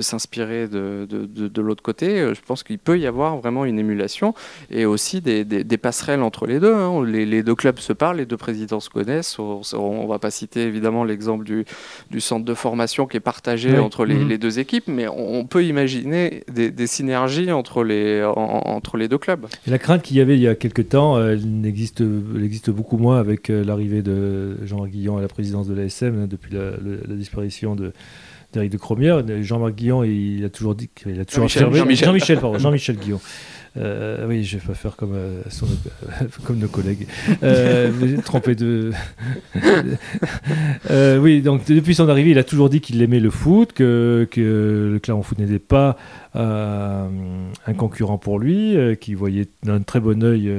s'inspirer 0.00 0.68
de, 0.68 1.06
de, 1.08 1.48
de, 1.48 1.62
l'autre 1.62 1.82
côté. 1.82 2.18
Je 2.34 2.40
pense 2.46 2.62
qu'il 2.62 2.78
peut 2.78 2.98
y 2.98 3.06
avoir 3.06 3.36
vraiment 3.36 3.64
une 3.64 3.78
émulation 3.78 4.34
et 4.70 4.84
aussi 4.86 5.20
des, 5.20 5.44
des, 5.44 5.78
passerelles 5.78 6.22
entre 6.22 6.46
les 6.46 6.60
deux. 6.60 6.74
Hein. 6.74 7.04
Les, 7.04 7.26
les, 7.26 7.42
deux 7.42 7.54
clubs 7.54 7.78
se 7.78 7.92
parlent, 7.92 8.18
les 8.18 8.26
deux 8.26 8.36
présidents 8.36 8.80
se 8.80 8.90
connaissent. 8.90 9.38
On, 9.38 9.62
ne 10.02 10.08
va 10.08 10.18
pas 10.18 10.30
citer 10.30 10.62
évidemment 10.62 11.04
l'exemple 11.04 11.44
du, 11.44 11.64
du 12.10 12.20
centre 12.20 12.44
de 12.44 12.54
formation 12.54 13.06
qui 13.06 13.16
est 13.16 13.20
partagé 13.20 13.78
entre 13.78 14.06
mmh. 14.06 14.28
les, 14.28 14.38
deux 14.38 14.58
équipes, 14.58 14.88
mais 14.88 15.06
on, 15.08 15.45
peut 15.46 15.64
imaginer 15.64 16.44
des, 16.52 16.86
synergies 16.86 17.50
entre 17.50 17.84
les, 17.84 18.22
entre 18.24 18.96
les 18.96 19.08
deux 19.08 19.18
clubs. 19.18 19.46
Et 19.66 19.70
la 19.70 19.78
crainte 19.78 20.02
qu'il 20.02 20.16
y 20.16 20.20
avait 20.20 20.36
il 20.36 20.42
y 20.42 20.48
a 20.48 20.54
quelques 20.54 20.90
temps, 20.90 21.20
elle 21.20 21.64
existe, 21.64 22.00
elle 22.00 22.44
existe 22.44 22.70
beaucoup 22.70 22.98
moins 22.98 23.18
avec 23.18 23.50
euh, 23.50 23.64
l'arrivée 23.64 24.02
de 24.02 24.64
Jean-Marc 24.64 24.90
Guillon 24.90 25.16
à 25.16 25.22
la 25.22 25.28
présidence 25.28 25.66
de 25.68 25.74
l'ASM 25.74 26.22
hein, 26.22 26.26
depuis 26.28 26.54
la, 26.54 27.16
disparition 27.16 27.74
de 27.74 27.92
d'Éric 28.52 28.70
de 28.70 28.78
Cromière. 28.78 29.22
Jean-Marc 29.42 29.74
Guillon, 29.74 30.04
il 30.04 30.44
a 30.44 30.48
toujours 30.48 30.74
dit 30.74 30.88
qu'il 30.94 31.18
a 31.20 31.24
toujours 31.24 31.48
Jean-Michel, 31.48 31.96
Jean-Michel, 31.96 32.40
Jean-Michel 32.58 32.96
Guillon. 32.96 33.20
Euh, 33.78 34.26
oui, 34.26 34.44
je 34.44 34.58
vais 34.58 34.66
pas 34.66 34.74
faire 34.74 34.96
comme, 34.96 35.14
euh, 35.14 35.42
comme 36.44 36.58
nos 36.58 36.68
collègues. 36.68 37.06
Euh, 37.42 38.16
trompé 38.24 38.54
de. 38.54 38.92
Oui, 41.20 41.42
donc 41.42 41.66
depuis 41.66 41.94
son 41.94 42.08
arrivée, 42.08 42.30
il 42.30 42.38
a 42.38 42.44
toujours 42.44 42.70
dit 42.70 42.80
qu'il 42.80 43.00
aimait 43.02 43.20
le 43.20 43.30
foot, 43.30 43.72
que, 43.72 44.28
que 44.30 44.90
le 44.92 44.98
Clermont 44.98 45.22
Foot 45.22 45.38
n'était 45.38 45.58
pas 45.58 45.96
un 46.38 47.74
concurrent 47.78 48.18
pour 48.18 48.38
lui, 48.38 48.76
euh, 48.76 48.94
qui 48.94 49.14
voyait 49.14 49.46
d'un 49.62 49.80
très 49.80 50.00
bon 50.00 50.22
œil 50.22 50.52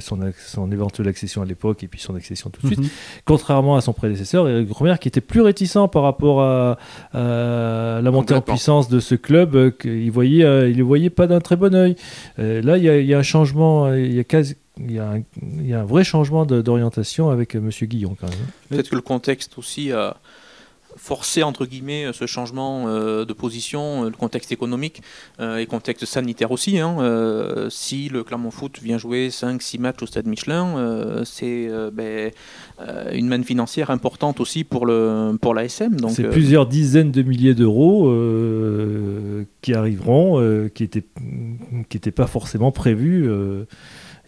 son, 0.00 0.18
son 0.44 0.72
éventuelle 0.72 1.08
accession 1.08 1.42
à 1.42 1.44
l'époque 1.44 1.84
et 1.84 1.88
puis 1.88 2.00
son 2.00 2.16
accession 2.16 2.50
tout 2.50 2.62
de 2.62 2.66
suite, 2.66 2.80
mhm. 2.80 2.88
contrairement 3.24 3.76
à 3.76 3.80
son 3.80 3.92
prédécesseur, 3.92 4.48
Eric 4.48 4.70
Romer, 4.72 4.96
qui 5.00 5.08
était 5.08 5.20
plus 5.20 5.40
réticent 5.40 5.88
par 5.92 6.02
rapport 6.02 6.42
à, 6.42 6.78
la 7.14 8.10
montée 8.10 8.34
en 8.34 8.40
puissance 8.40 8.88
de 8.88 9.00
ce 9.00 9.14
club, 9.14 9.76
qu'il 9.78 10.10
voyait, 10.10 10.70
il 10.70 10.76
le 10.76 10.84
voyait 10.84 11.10
pas 11.10 11.26
d'un 11.26 11.40
très 11.40 11.56
bon 11.56 11.74
œil. 11.74 11.96
Là, 12.62 12.76
il 12.76 12.84
y, 12.84 13.14
a 13.14 13.18
un 13.18 13.22
changement, 13.22 13.92
il 13.94 14.12
y 14.12 14.98
a 14.98 15.80
un, 15.80 15.84
vrai 15.84 16.04
changement 16.04 16.46
d'orientation 16.46 17.30
avec 17.30 17.54
M. 17.54 17.70
Guillon. 17.70 18.16
Peut-être 18.68 18.90
que 18.90 18.96
le 18.96 19.02
contexte 19.02 19.58
aussi 19.58 19.92
a, 19.92 20.16
forcer 20.96 21.42
entre 21.42 21.66
guillemets 21.66 22.06
ce 22.12 22.26
changement 22.26 22.84
euh, 22.86 23.24
de 23.24 23.32
position, 23.32 24.04
euh, 24.04 24.06
le 24.06 24.16
contexte 24.16 24.52
économique 24.52 25.02
euh, 25.40 25.58
et 25.58 25.66
contexte 25.66 26.04
sanitaire 26.04 26.50
aussi. 26.50 26.78
Hein. 26.78 26.96
si 27.70 28.08
le 28.08 28.24
Clermont 28.24 28.50
Foot 28.50 28.80
vient 28.82 28.98
jouer 28.98 29.28
5-6 29.28 29.80
matchs 29.80 30.02
au 30.02 30.06
stade 30.06 30.26
Michelin, 30.26 31.22
c'est 31.24 31.68
ben, 31.92 32.30
une 33.12 33.28
manne 33.28 33.44
financière 33.44 33.90
importante 33.90 34.40
aussi 34.40 34.64
pour, 34.64 34.86
le, 34.86 35.36
pour 35.40 35.54
l'ASM. 35.54 35.96
c'est 36.10 36.28
plusieurs 36.28 36.66
dizaines 36.66 37.10
de 37.10 37.22
milliers 37.22 37.54
d'euros 37.54 38.12
qui 39.62 39.74
arriveront, 39.74 40.68
qui 40.74 40.84
n'étaient 40.84 41.04
qui 41.88 42.10
pas 42.10 42.26
forcément 42.26 42.72
prévus 42.72 43.28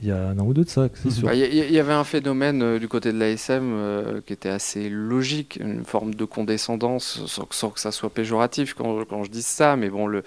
il 0.02 0.08
y 0.08 0.10
a 0.10 0.28
un 0.28 0.38
an 0.38 0.46
ou 0.46 0.52
deux 0.52 0.64
de 0.64 0.68
ça, 0.68 0.88
c'est 0.94 1.10
sûr. 1.10 1.28
Bah, 1.28 1.34
il 1.34 1.70
y, 1.70 1.78
avait 1.78 1.92
un 1.92 2.02
phénomène 2.02 2.62
euh, 2.62 2.78
du 2.80 2.88
côté 2.88 3.12
de 3.12 3.18
l'ASM 3.18 3.72
euh, 3.72 4.20
qui 4.26 4.32
était 4.32 4.48
assez 4.48 4.88
logique, 4.90 5.58
une 5.60 5.84
forme 5.84 6.14
de 6.14 6.24
condescendance, 6.24 7.24
sans, 7.26 7.70
que 7.70 7.78
ça 7.78 7.92
soit 7.92 8.10
péjoratif 8.10 8.74
quand, 8.74 9.04
quand, 9.04 9.22
je 9.22 9.30
dis 9.30 9.42
ça, 9.42 9.76
mais 9.76 9.90
bon, 9.90 10.12
il 10.12 10.22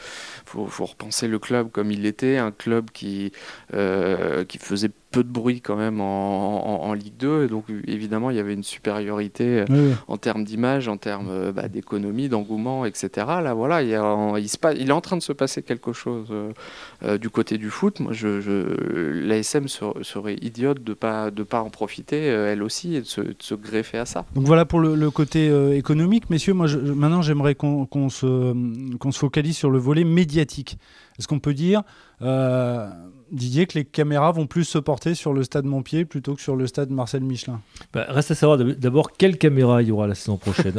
faut, 0.45 0.67
faut, 0.67 0.85
repenser 0.85 1.27
le 1.27 1.39
club 1.39 1.71
comme 1.71 1.91
il 1.91 2.05
était, 2.05 2.37
un 2.37 2.51
club 2.51 2.89
qui, 2.91 3.33
euh, 3.73 4.45
qui 4.45 4.59
faisait 4.59 4.91
peu 5.15 5.23
de 5.23 5.31
bruit 5.31 5.61
quand 5.61 5.77
même 5.77 6.01
en, 6.01 6.93
Ligue 6.93 7.15
2. 7.17 7.45
Et 7.45 7.47
donc, 7.47 7.65
évidemment, 7.87 8.31
il 8.31 8.35
y 8.35 8.39
avait 8.39 8.53
une 8.53 8.63
supériorité 8.63 9.63
euh, 9.69 9.93
en 10.09 10.17
termes 10.17 10.43
d'image, 10.43 10.89
en 10.89 10.97
termes 10.97 11.29
euh, 11.29 11.51
bah, 11.53 11.69
d'économie, 11.69 12.27
d'engouement, 12.27 12.85
etc. 12.85 13.09
Là, 13.41 13.53
voilà, 13.53 13.81
il, 13.81 13.89
il, 14.43 14.49
se 14.49 14.57
il, 14.77 14.89
est 14.89 14.91
en 14.91 14.99
train 14.99 15.15
de 15.15 15.21
se 15.21 15.31
passer 15.31 15.63
quelque 15.63 15.93
chose 15.93 16.27
euh, 17.03 17.17
du 17.17 17.29
côté 17.29 17.57
du 17.57 17.69
foot. 17.69 18.01
Moi, 18.01 18.11
je, 18.11 18.41
je 18.41 19.21
l'ASM 19.25 19.67
serait 19.69 20.35
idiote 20.41 20.83
de 20.83 20.91
ne 20.91 20.95
pas, 20.95 21.31
de 21.31 21.43
pas 21.43 21.61
en 21.61 21.69
profiter, 21.69 22.25
elle 22.25 22.61
aussi, 22.61 22.95
et 22.95 23.01
de 23.01 23.05
se, 23.05 23.55
greffer 23.55 23.99
à 23.99 24.05
ça. 24.05 24.25
Donc, 24.35 24.45
voilà 24.45 24.65
pour 24.65 24.81
le, 24.81 25.09
côté 25.11 25.49
économique. 25.77 26.29
Messieurs, 26.29 26.53
moi, 26.53 26.67
je, 26.67 26.77
maintenant, 26.77 27.21
j'aimerais 27.21 27.55
qu'on 27.55 28.09
se, 28.09 28.97
qu'on 28.97 29.11
se 29.11 29.19
focalise 29.19 29.55
sur 29.55 29.69
le 29.69 29.79
volet 29.79 30.03
médiatique. 30.03 30.77
Est-ce 31.17 31.29
qu'on 31.29 31.39
peut 31.39 31.53
dire 31.53 31.83
Didier, 33.35 33.67
que 33.67 33.77
les 33.77 33.85
caméras 33.85 34.31
vont 34.31 34.47
plus 34.47 34.63
se 34.63 34.77
porter 34.77 35.13
sur 35.13 35.33
le 35.33 35.43
stade 35.43 35.65
Montpied 35.65 36.05
plutôt 36.05 36.35
que 36.35 36.41
sur 36.41 36.55
le 36.55 36.67
stade 36.67 36.89
Marcel 36.89 37.21
Michelin 37.21 37.61
bah, 37.93 38.05
Reste 38.09 38.31
à 38.31 38.35
savoir 38.35 38.57
d'abord 38.57 39.11
quelle 39.11 39.37
caméra 39.37 39.81
il 39.81 39.89
y 39.89 39.91
aura 39.91 40.07
la 40.07 40.15
saison 40.15 40.37
prochaine. 40.37 40.73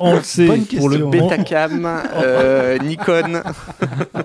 On, 0.00 0.14
le 0.14 0.22
sait 0.22 0.46
pour 0.76 0.88
le 0.88 1.06
Betacam, 1.06 1.86
euh, 2.14 2.78
Nikon. 2.78 3.42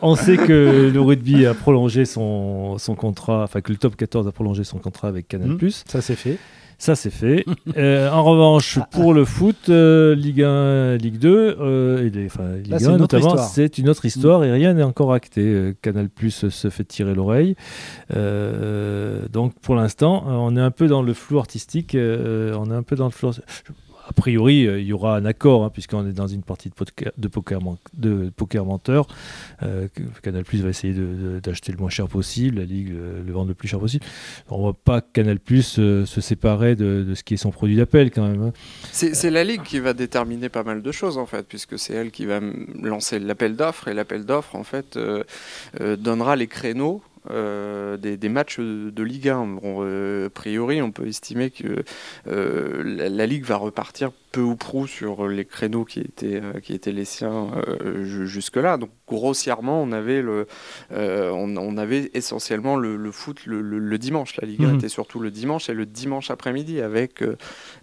on 0.01 0.15
sait 0.15 0.37
que 0.37 0.91
le 0.93 1.01
rugby 1.01 1.45
a 1.45 1.53
prolongé 1.53 2.05
son, 2.05 2.77
son 2.77 2.95
contrat, 2.95 3.43
enfin 3.43 3.61
que 3.61 3.71
le 3.71 3.77
top 3.77 3.95
14 3.95 4.27
a 4.27 4.31
prolongé 4.31 4.63
son 4.63 4.77
contrat 4.77 5.07
avec 5.07 5.27
Canal+. 5.27 5.49
Mmh, 5.49 5.69
ça 5.87 6.01
c'est 6.01 6.15
fait. 6.15 6.37
Ça, 6.77 6.95
c'est 6.95 7.09
fait. 7.09 7.45
Euh, 7.77 8.09
en 8.09 8.23
revanche, 8.23 8.79
pour 8.91 9.13
le 9.13 9.25
foot, 9.25 9.69
euh, 9.69 10.15
Ligue 10.15 10.43
1, 10.43 10.97
Ligue 10.97 11.17
2, 11.17 11.57
euh, 11.59 12.09
et 12.13 12.25
enfin, 12.25 12.55
Ligue 12.63 12.85
1 12.85 12.97
notamment, 12.97 13.37
c'est 13.37 13.77
une 13.77 13.89
autre 13.89 14.05
histoire 14.05 14.43
et 14.43 14.51
rien 14.51 14.73
n'est 14.73 14.83
encore 14.83 15.11
acté. 15.13 15.73
Canal 15.81 16.09
Plus 16.09 16.47
se 16.49 16.69
fait 16.69 16.85
tirer 16.85 17.13
l'oreille. 17.13 17.55
donc, 18.11 19.59
pour 19.61 19.75
l'instant, 19.75 20.23
on 20.27 20.55
est 20.55 20.61
un 20.61 20.71
peu 20.71 20.87
dans 20.87 21.01
le 21.01 21.13
flou 21.13 21.39
artistique. 21.39 21.95
on 21.95 22.71
est 22.71 22.75
un 22.75 22.83
peu 22.83 22.95
dans 22.95 23.05
le 23.05 23.11
flou 23.11 23.31
a 24.07 24.13
priori, 24.13 24.61
il 24.61 24.85
y 24.85 24.93
aura 24.93 25.15
un 25.15 25.25
accord, 25.25 25.63
hein, 25.63 25.69
puisqu'on 25.69 26.07
est 26.07 26.13
dans 26.13 26.27
une 26.27 26.43
partie 26.43 26.69
de 26.69 26.73
poker, 26.75 27.11
de 27.17 28.29
poker, 28.29 28.65
menteur. 28.65 29.07
Canal 30.21 30.43
Plus 30.43 30.61
va 30.61 30.69
essayer 30.69 30.93
d'acheter 31.43 31.71
le 31.71 31.77
moins 31.77 31.89
cher 31.89 32.07
possible, 32.07 32.59
la 32.59 32.65
Ligue 32.65 32.93
le, 32.93 33.31
vendre 33.31 33.49
le 33.49 33.53
plus 33.53 33.67
cher 33.67 33.79
possible. 33.79 34.05
On 34.49 34.57
ne 34.57 34.61
voit 34.61 34.73
pas 34.73 35.01
Canal 35.01 35.39
Plus 35.39 35.63
se 35.63 36.21
séparer 36.21 36.75
de, 36.75 37.13
ce 37.15 37.23
qui 37.23 37.33
est 37.33 37.37
son 37.37 37.51
produit 37.51 37.75
d'appel 37.75 38.11
quand 38.11 38.27
même. 38.27 38.41
Hein. 38.41 38.53
C'est 38.91 39.31
la 39.31 39.43
Ligue 39.43 39.63
qui 39.63 39.79
va 39.79 39.93
déterminer 39.93 40.49
pas 40.49 40.63
mal 40.63 40.81
de 40.81 40.91
choses 40.91 41.17
en 41.17 41.25
fait, 41.25 41.47
puisque 41.47 41.79
c'est 41.79 41.93
elle 41.93 42.11
qui 42.11 42.25
va 42.25 42.39
lancer 42.81 43.19
l'appel 43.19 43.55
d'offres 43.55 43.87
et 43.87 43.93
l'appel 43.93 44.25
d'offres 44.25 44.55
en 44.55 44.63
fait 44.63 44.99
donnera 45.79 46.35
les 46.35 46.47
créneaux 46.47 47.01
euh, 47.31 47.97
des, 47.97 48.29
matchs 48.29 48.59
de 48.59 49.03
Ligue 49.03 49.29
1. 49.29 49.57
Euh, 49.63 50.27
a 50.27 50.29
priori, 50.29 50.81
on 50.81 50.91
peut 50.91 51.07
estimer 51.07 51.49
que 51.49 51.83
euh, 52.27 53.09
la, 53.09 53.25
Ligue 53.25 53.45
va 53.45 53.57
repartir 53.57 54.11
peu 54.35 54.41
ou 54.41 54.55
prou 54.55 54.87
sur 54.87 55.27
les 55.27 55.45
créneaux 55.45 55.85
qui 55.85 56.01
étaient, 56.01 56.41
qui 56.61 56.73
étaient 56.73 56.91
les 56.91 57.05
siens 57.05 57.51
jusque-là. 58.03 58.77
Donc, 58.77 58.89
grossièrement, 59.07 59.81
on 59.81 59.91
avait, 59.91 60.21
le, 60.21 60.47
on, 60.91 61.77
avait 61.77 62.11
essentiellement 62.13 62.75
le, 62.75 63.11
foot 63.11 63.45
le, 63.45 63.97
dimanche. 63.97 64.35
La 64.41 64.47
Ligue 64.47 64.63
1 64.63 64.67
mhm. 64.67 64.75
était 64.75 64.89
surtout 64.89 65.19
le 65.19 65.31
dimanche 65.31 65.69
et 65.69 65.73
le 65.73 65.85
dimanche 65.85 66.31
après-midi 66.31 66.81
avec 66.81 67.23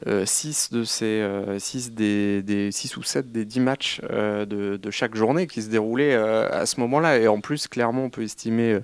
6 0.06 0.72
de 0.72 0.84
ces 0.84 1.26
6 1.58 1.92
des, 1.92 2.42
des 2.42 2.70
6 2.70 2.96
ou 2.96 3.02
7 3.02 3.32
des 3.32 3.44
10 3.44 3.60
matchs 3.60 4.00
de, 4.02 4.76
de, 4.76 4.90
chaque 4.90 5.14
journée 5.14 5.46
qui 5.46 5.62
se 5.62 5.70
déroulaient 5.70 6.14
à 6.14 6.66
ce 6.66 6.80
moment-là. 6.80 7.18
Et 7.18 7.28
en 7.28 7.40
plus, 7.40 7.66
clairement, 7.68 8.04
on 8.04 8.10
peut 8.10 8.22
estimer 8.22 8.80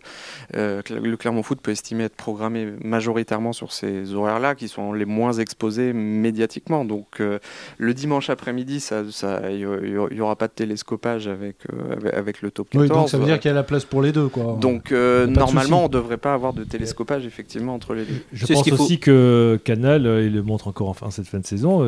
euh, 0.54 0.82
le 0.90 1.16
Clermont 1.16 1.42
Foot 1.42 1.60
peut 1.60 1.70
estimer 1.70 2.04
être 2.04 2.16
programmé 2.16 2.72
majoritairement 2.82 3.52
sur 3.52 3.72
ces 3.72 4.14
horaires-là, 4.14 4.54
qui 4.54 4.68
sont 4.68 4.92
les 4.92 5.04
moins 5.04 5.32
exposés 5.32 5.92
médiatiquement. 5.92 6.84
Donc 6.84 7.20
euh, 7.20 7.38
le 7.78 7.94
dimanche 7.94 8.30
après-midi, 8.30 8.74
il 8.74 8.80
ça, 8.80 9.02
ça, 9.10 9.40
n'y 9.50 10.20
aura 10.20 10.36
pas 10.36 10.48
de 10.48 10.52
télescopage 10.52 11.28
avec, 11.28 11.56
euh, 11.72 12.10
avec, 12.12 12.42
le 12.42 12.50
top 12.50 12.70
14. 12.70 12.88
donc 12.88 13.08
ça 13.08 13.18
veut 13.18 13.24
dire 13.26 13.38
qu'il 13.40 13.50
y 13.50 13.52
a 13.52 13.54
la 13.54 13.62
place 13.62 13.84
pour 13.84 14.02
les 14.02 14.12
deux. 14.12 14.28
Quoi. 14.28 14.56
Donc 14.60 14.92
normalement, 14.92 15.84
on 15.84 15.88
ne 15.88 15.92
devrait 15.92 16.16
pas 16.16 16.34
avoir 16.34 16.52
de 16.52 16.64
télescopage 16.64 17.26
effectivement 17.26 17.74
entre 17.74 17.94
les 17.94 18.04
deux. 18.04 18.22
Je 18.32 18.46
pense 18.46 18.70
aussi 18.72 18.98
que 18.98 19.58
Canal, 19.64 20.02
il 20.24 20.34
le 20.34 20.42
montre 20.42 20.68
encore 20.68 20.88
enfin 20.88 21.10
cette 21.10 21.26
fin 21.26 21.38
de 21.38 21.46
saison, 21.46 21.84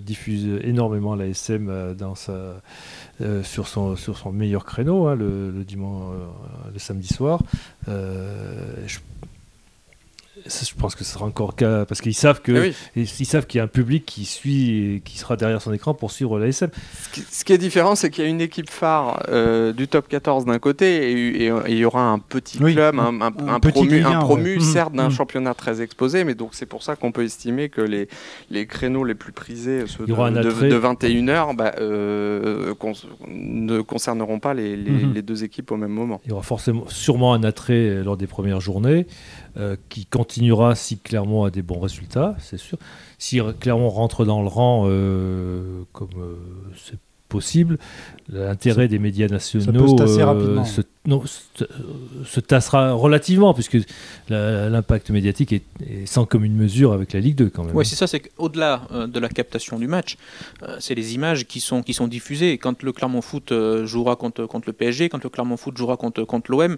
diffuse 0.00 0.60
énormément 0.62 1.14
la 1.14 1.26
SM 1.26 1.94
dans 1.98 2.14
sa 2.14 2.54
euh, 3.20 3.44
sur, 3.44 3.68
son, 3.68 3.94
sur 3.94 4.18
son 4.18 4.32
meilleur 4.32 4.64
créneau, 4.64 5.06
hein, 5.06 5.14
le, 5.14 5.52
le, 5.52 5.62
dimanche, 5.62 6.14
euh, 6.16 6.70
le 6.72 6.78
samedi 6.80 7.06
soir. 7.06 7.40
Euh, 7.86 8.74
je 8.88 8.98
je 10.46 10.74
pense 10.74 10.94
que 10.94 11.04
ce 11.04 11.12
sera 11.12 11.24
encore 11.24 11.56
cas 11.56 11.84
parce 11.84 12.00
qu'ils 12.00 12.14
savent 12.14 12.42
que 12.42 12.72
ils 12.96 13.06
savent 13.06 13.46
qu'il 13.46 13.58
y 13.58 13.60
a 13.60 13.64
un 13.64 13.68
public 13.68 14.04
qui 14.04 14.24
suit 14.24 14.96
et 14.96 15.00
qui 15.00 15.18
sera 15.18 15.36
derrière 15.36 15.62
son 15.62 15.72
écran 15.72 15.94
pour 15.94 16.10
suivre 16.10 16.38
l'ASM. 16.38 16.68
Ce, 17.30 17.44
qui 17.44 17.52
est 17.52 17.58
différent, 17.58 17.94
c'est 17.94 18.10
qu'il 18.10 18.24
y 18.24 18.26
a 18.26 18.30
une 18.30 18.40
équipe 18.40 18.70
phare 18.70 19.22
euh, 19.28 19.72
du 19.72 19.88
top 19.88 20.08
14 20.08 20.44
d'un 20.44 20.58
côté 20.58 21.10
et, 21.10 21.50
il 21.68 21.76
y 21.76 21.84
aura 21.84 22.02
un 22.02 22.18
petit 22.18 22.58
club, 22.58 22.98
un, 22.98 23.20
un, 23.20 23.60
promu, 23.60 24.04
un 24.04 24.18
promu 24.20 24.60
certes 24.60 24.92
d'un 24.92 25.08
mmh. 25.08 25.12
championnat 25.12 25.54
très 25.54 25.80
exposé, 25.80 26.24
mais 26.24 26.34
donc 26.34 26.50
c'est 26.52 26.66
pour 26.66 26.82
ça 26.82 26.96
qu'on 26.96 27.12
peut 27.12 27.24
estimer 27.24 27.68
que 27.68 27.80
les, 27.80 28.08
les 28.50 28.66
créneaux 28.66 29.04
les 29.04 29.14
plus 29.14 29.32
prisés, 29.32 29.84
ceux 29.86 30.06
de, 30.06 30.12
de, 30.12 30.78
21h, 30.78 31.56
bah, 31.56 31.72
euh, 31.78 32.74
ne 33.28 33.80
concerneront 33.80 34.38
pas 34.38 34.54
les, 34.54 34.76
mmh. 34.76 35.12
les, 35.14 35.22
deux 35.22 35.44
équipes 35.44 35.70
au 35.70 35.76
même 35.76 35.92
moment. 35.92 36.20
Il 36.24 36.30
y 36.30 36.32
aura 36.32 36.42
forcément, 36.42 36.84
sûrement 36.88 37.34
un 37.34 37.44
attrait 37.44 38.02
lors 38.04 38.16
des 38.16 38.26
premières 38.26 38.60
journées. 38.60 39.06
Euh, 39.56 39.76
qui 39.88 40.04
continuera 40.04 40.74
si 40.74 40.98
Clermont 40.98 41.44
a 41.44 41.50
des 41.52 41.62
bons 41.62 41.78
résultats, 41.78 42.34
c'est 42.40 42.56
sûr. 42.56 42.76
Si 43.18 43.40
Clermont 43.60 43.88
rentre 43.88 44.24
dans 44.24 44.42
le 44.42 44.48
rang 44.48 44.86
euh, 44.88 45.84
comme 45.92 46.08
euh, 46.18 46.34
c'est 46.76 46.98
possible, 47.28 47.78
l'intérêt 48.28 48.88
des 48.88 48.98
médias 48.98 49.28
nationaux 49.28 49.96
se, 49.96 50.80
non, 51.06 51.22
se 51.26 52.40
tassera 52.40 52.92
relativement, 52.92 53.52
puisque 53.52 53.76
l'impact 54.30 55.10
médiatique 55.10 55.52
est, 55.52 55.62
sans 56.06 56.24
commune 56.24 56.54
mesure 56.54 56.94
avec 56.94 57.12
la 57.12 57.20
Ligue 57.20 57.36
2 57.36 57.50
quand 57.50 57.64
même. 57.64 57.76
Oui, 57.76 57.84
c'est 57.84 57.94
ça, 57.94 58.06
c'est 58.06 58.20
qu'au-delà 58.20 58.88
euh, 58.90 59.06
de 59.06 59.20
la 59.20 59.28
captation 59.28 59.78
du 59.78 59.86
match, 59.86 60.16
euh, 60.62 60.76
c'est 60.80 60.94
les 60.94 61.14
images 61.14 61.46
qui 61.46 61.60
sont, 61.60 61.82
qui 61.82 61.92
sont 61.92 62.08
diffusées. 62.08 62.56
Quand 62.56 62.82
le 62.82 62.92
Clermont 62.92 63.20
Foot 63.20 63.52
euh, 63.52 63.84
jouera 63.84 64.16
contre, 64.16 64.46
contre 64.46 64.66
le 64.66 64.72
PSG, 64.72 65.10
quand 65.10 65.22
le 65.22 65.28
Clermont 65.28 65.58
Foot 65.58 65.76
jouera 65.76 65.98
contre, 65.98 66.24
contre 66.24 66.50
l'OM, 66.50 66.76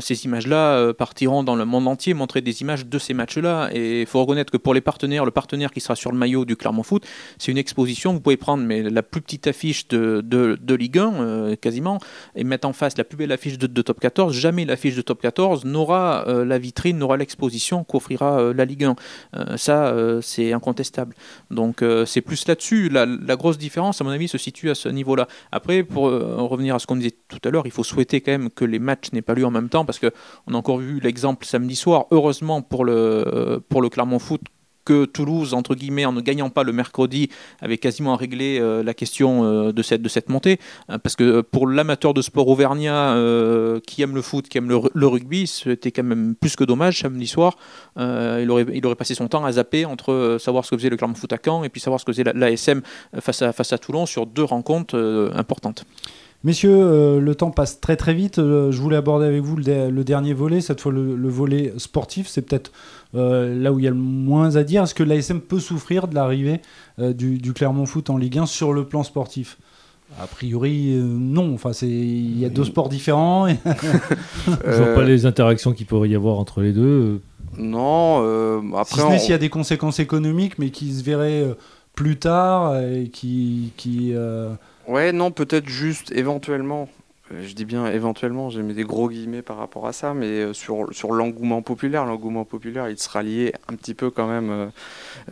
ces 0.00 0.24
images-là 0.24 0.92
partiront 0.94 1.42
dans 1.42 1.56
le 1.56 1.64
monde 1.64 1.88
entier 1.88 2.14
montrer 2.14 2.40
des 2.40 2.60
images 2.62 2.86
de 2.86 2.98
ces 2.98 3.12
matchs-là. 3.12 3.70
Et 3.72 4.02
il 4.02 4.06
faut 4.06 4.20
reconnaître 4.20 4.52
que 4.52 4.56
pour 4.56 4.72
les 4.72 4.80
partenaires, 4.80 5.24
le 5.24 5.30
partenaire 5.32 5.72
qui 5.72 5.80
sera 5.80 5.96
sur 5.96 6.12
le 6.12 6.18
maillot 6.18 6.44
du 6.44 6.56
Clermont 6.56 6.84
Foot, 6.84 7.04
c'est 7.38 7.50
une 7.50 7.58
exposition. 7.58 8.12
Vous 8.12 8.20
pouvez 8.20 8.36
prendre 8.36 8.62
mais, 8.62 8.82
la 8.82 9.02
plus 9.02 9.20
petite 9.20 9.48
affiche 9.48 9.88
de, 9.88 10.20
de, 10.24 10.56
de 10.60 10.74
Ligue 10.74 10.98
1, 10.98 11.56
quasiment, 11.56 11.98
et 12.36 12.44
mettre 12.44 12.68
en 12.68 12.72
face 12.72 12.96
la 12.96 13.04
plus 13.04 13.16
belle 13.16 13.32
affiche 13.32 13.47
de, 13.56 13.82
top 13.82 14.00
14, 14.00 14.34
jamais 14.34 14.64
l'affiche 14.64 14.96
de 14.96 15.02
top 15.02 15.22
14 15.22 15.64
n'aura 15.64 16.26
euh, 16.28 16.44
la 16.44 16.58
vitrine, 16.58 16.98
n'aura 16.98 17.16
l'exposition 17.16 17.84
qu'offrira 17.84 18.40
euh, 18.40 18.52
la 18.52 18.64
Ligue 18.64 18.84
1. 18.84 18.96
Euh, 19.36 19.56
ça, 19.56 19.94
c'est 20.20 20.52
incontestable. 20.52 21.14
Donc 21.50 21.82
c'est 22.06 22.20
plus 22.20 22.46
là-dessus. 22.46 22.88
La, 22.88 23.06
grosse 23.36 23.58
différence, 23.58 24.00
à 24.00 24.04
mon 24.04 24.10
avis, 24.10 24.28
se 24.28 24.38
situe 24.38 24.70
à 24.70 24.74
ce 24.74 24.88
niveau-là. 24.88 25.28
Après, 25.52 25.84
pour 25.84 26.04
revenir 26.04 26.74
à 26.74 26.78
ce 26.78 26.86
qu'on 26.86 26.96
disait 26.96 27.14
tout 27.28 27.38
à 27.44 27.50
l'heure, 27.50 27.66
il 27.66 27.70
faut 27.72 27.84
souhaiter 27.84 28.20
quand 28.20 28.32
même 28.32 28.50
que 28.50 28.64
les 28.64 28.78
matchs 28.78 29.12
n'aient 29.12 29.22
pas 29.22 29.34
lieu 29.34 29.46
en 29.46 29.50
même 29.50 29.68
temps, 29.68 29.84
parce 29.84 29.98
qu'on 29.98 30.08
a 30.08 30.56
encore 30.56 30.78
vu 30.78 31.00
l'exemple 31.00 31.46
samedi 31.46 31.76
soir. 31.76 32.06
Heureusement 32.10 32.62
pour 32.62 32.84
le, 32.84 33.62
pour 33.68 33.80
le 33.80 33.88
Clermont 33.88 34.18
Foot 34.18 34.42
que 34.88 35.04
Toulouse, 35.04 35.52
entre 35.52 35.74
guillemets, 35.74 36.06
en 36.06 36.12
ne 36.12 36.22
gagnant 36.22 36.48
pas 36.48 36.62
le 36.62 36.72
mercredi, 36.72 37.28
avait 37.60 37.76
quasiment 37.76 38.16
réglé 38.16 38.58
euh, 38.58 38.82
la 38.82 38.94
question 38.94 39.44
euh, 39.44 39.70
de, 39.70 39.82
cette, 39.82 40.00
de 40.00 40.08
cette 40.08 40.30
montée. 40.30 40.58
Hein, 40.88 40.98
parce 40.98 41.14
que 41.14 41.42
pour 41.42 41.68
l'amateur 41.68 42.14
de 42.14 42.22
sport 42.22 42.48
auvergnat 42.48 43.12
euh, 43.12 43.80
qui 43.86 44.00
aime 44.00 44.14
le 44.14 44.22
foot, 44.22 44.48
qui 44.48 44.56
aime 44.56 44.70
le, 44.70 45.06
rugby, 45.06 45.46
c'était 45.46 45.92
quand 45.92 46.04
même 46.04 46.34
plus 46.34 46.56
que 46.56 46.64
dommage 46.64 47.00
samedi 47.00 47.26
soir. 47.26 47.58
il, 47.98 48.50
aurait, 48.50 48.64
il 48.72 48.86
aurait 48.86 48.94
passé 48.94 49.14
son 49.14 49.28
temps 49.28 49.44
à 49.44 49.52
zapper 49.52 49.84
entre 49.84 50.38
savoir 50.40 50.64
ce 50.64 50.70
que 50.70 50.78
faisait 50.78 50.88
le 50.88 50.96
Clermont 50.96 51.14
Foot 51.14 51.34
à 51.34 51.38
Caen 51.44 51.64
et 51.64 51.68
puis 51.68 51.82
savoir 51.82 52.00
ce 52.00 52.06
que 52.06 52.12
faisait 52.12 52.24
l'ASM 52.24 52.80
face 53.20 53.42
à, 53.42 53.52
face 53.52 53.74
à 53.74 53.78
Toulon 53.78 54.06
sur 54.06 54.24
deux 54.24 54.44
rencontres 54.44 55.30
importantes. 55.34 55.84
Messieurs, 56.44 57.18
le 57.18 57.34
temps 57.34 57.50
passe 57.50 57.80
très 57.80 57.96
très 57.96 58.14
vite. 58.14 58.36
je 58.36 58.80
voulais 58.80 58.96
aborder 58.96 59.26
avec 59.26 59.42
vous 59.42 59.56
le, 59.56 60.02
dernier 60.04 60.34
volet, 60.34 60.60
cette 60.60 60.80
fois 60.80 60.92
le 60.92 61.28
volet 61.28 61.72
sportif. 61.78 62.28
C'est 62.28 62.42
peut-être 62.42 62.70
euh, 63.14 63.58
là 63.58 63.72
où 63.72 63.78
il 63.78 63.84
y 63.84 63.88
a 63.88 63.90
le 63.90 63.96
moins 63.96 64.56
à 64.56 64.64
dire. 64.64 64.82
Est-ce 64.82 64.94
que 64.94 65.02
l'ASM 65.02 65.40
peut 65.40 65.60
souffrir 65.60 66.08
de 66.08 66.14
l'arrivée 66.14 66.60
euh, 66.98 67.12
du, 67.12 67.52
Clermont 67.52 67.86
Foot 67.86 68.10
en 68.10 68.16
Ligue 68.16 68.38
1 68.38 68.46
sur 68.46 68.72
le 68.72 68.84
plan 68.84 69.02
sportif? 69.02 69.58
A 70.20 70.26
priori, 70.26 70.94
euh, 70.94 71.02
non. 71.02 71.54
Enfin, 71.54 71.70
il 71.82 72.38
y 72.38 72.44
a 72.44 72.48
deux 72.48 72.64
sports 72.64 72.88
différents. 72.88 73.48
Je 73.48 74.82
vois 74.82 74.86
pas 74.94 75.04
les 75.04 75.26
interactions 75.26 75.72
qu'il 75.72 75.86
pourrait 75.86 76.08
y 76.08 76.14
avoir 76.14 76.38
entre 76.38 76.60
les 76.60 76.72
deux. 76.72 77.20
Non. 77.56 78.18
après, 78.76 79.18
si 79.18 79.24
s'il 79.24 79.30
y 79.30 79.34
a 79.34 79.38
des 79.38 79.48
conséquences 79.48 80.00
économiques, 80.00 80.58
mais 80.58 80.70
qui 80.70 80.92
se 80.92 81.02
verraient 81.02 81.46
plus 81.94 82.18
tard 82.18 82.78
et 82.78 83.08
qui. 83.08 83.72
qui 83.76 84.12
Ouais, 84.88 85.12
non, 85.12 85.30
peut-être 85.30 85.68
juste 85.68 86.10
éventuellement 86.12 86.88
euh, 87.32 87.46
je 87.46 87.54
dis 87.54 87.64
bien 87.64 87.86
éventuellement, 87.86 88.50
j'ai 88.50 88.62
mis 88.62 88.74
des 88.74 88.84
gros 88.84 89.08
guillemets 89.08 89.42
par 89.42 89.56
rapport 89.56 89.86
à 89.86 89.92
ça, 89.92 90.14
mais 90.14 90.26
euh, 90.26 90.52
sur, 90.52 90.88
sur 90.92 91.12
l'engouement 91.12 91.62
populaire, 91.62 92.04
l'engouement 92.04 92.44
populaire, 92.44 92.88
il 92.88 92.98
sera 92.98 93.22
lié 93.22 93.52
un 93.68 93.74
petit 93.74 93.94
peu 93.94 94.10
quand 94.10 94.28
même 94.28 94.70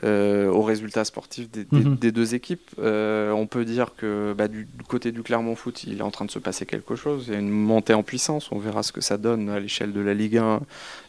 euh, 0.05 0.49
aux 0.51 0.63
résultats 0.63 1.05
sportifs 1.05 1.51
des, 1.51 1.67
mhm. 1.71 1.97
deux 1.97 2.35
équipes. 2.35 2.71
on 2.79 3.47
peut 3.47 3.65
dire 3.65 3.95
que 3.97 4.35
bah, 4.37 4.49
du, 4.49 4.67
côté 4.89 5.13
du 5.13 5.23
Clermont 5.23 5.55
Foot, 5.55 5.85
il 5.85 5.99
est 5.99 6.03
en 6.03 6.11
train 6.11 6.25
de 6.25 6.31
se 6.31 6.39
passer 6.39 6.67
quelque 6.67 6.97
chose. 6.97 7.25
Il 7.29 7.33
y 7.33 7.37
a 7.37 7.41
une 7.41 7.51
montée 7.51 7.95
en 7.95 8.03
puissance. 8.03 8.51
On 8.53 8.59
verra 8.59 8.83
ce 8.83 8.93
que 8.93 9.01
ça 9.01 9.17
donne 9.17 9.49
à 9.49 9.61
l'échelle 9.61 9.93
de 9.93 10.01
la 10.01 10.15
Ligue 10.15 10.39
1 10.39 10.61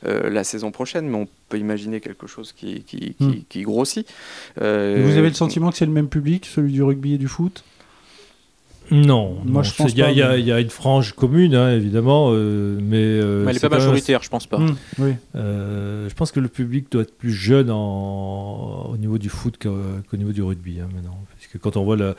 la 0.04 0.44
saison 0.44 0.72
prochaine, 0.72 1.08
mais 1.10 1.18
on 1.18 1.28
peut 1.50 1.58
imaginer 1.58 2.00
quelque 2.00 2.28
chose 2.28 2.54
qui, 2.54 2.84
qui, 2.84 3.16
qui, 3.50 3.60
mhm. 3.60 3.66
grossit. 3.66 4.08
Vous 4.58 4.64
avez 4.64 5.30
le 5.30 5.34
sentiment 5.34 5.72
que 5.72 5.78
c'est 5.78 5.86
le 5.86 5.92
même 5.92 6.10
public, 6.10 6.46
celui 6.46 6.72
du 6.72 6.84
rugby 6.84 7.16
et 7.16 7.18
du 7.18 7.28
foot? 7.28 7.64
Non, 8.92 9.38
moi 9.46 9.64
je 9.64 9.74
pense 9.74 9.92
Il 9.92 9.98
y, 9.98 10.02
a 10.52 10.60
une 10.60 10.70
frange 10.70 11.14
commune, 11.14 11.56
hein, 11.56 11.72
évidemment, 11.74 12.30
euh, 12.32 12.78
mais, 12.82 12.98
euh, 12.98 13.44
mais 13.44 13.52
elle 13.52 13.56
n'est 13.56 13.60
pas 13.60 13.70
majoritaire, 13.70 14.24
je 14.24 14.30
pense 14.30 14.48
pas. 14.48 14.60
Mmh, 14.60 14.76
oui. 15.00 15.12
Euh, 15.36 16.08
je 16.10 16.14
pense 16.16 16.32
que 16.32 16.40
le 16.40 16.48
public 16.48 16.92
doit 16.92 17.02
être 17.02 17.16
plus 17.18 17.32
jeune 17.32 17.70
au 17.70 18.96
niveau 18.98 19.18
du 19.18 19.30
foot 19.30 19.58
qu'au 19.62 20.18
niveau 20.18 20.32
du 20.32 20.42
rugby 20.42 20.80
hein, 20.80 20.88
maintenant, 20.94 21.20
puisque 21.38 21.60
quand 21.60 21.78
on 21.78 21.84
voit 21.84 21.98
la, 21.98 22.16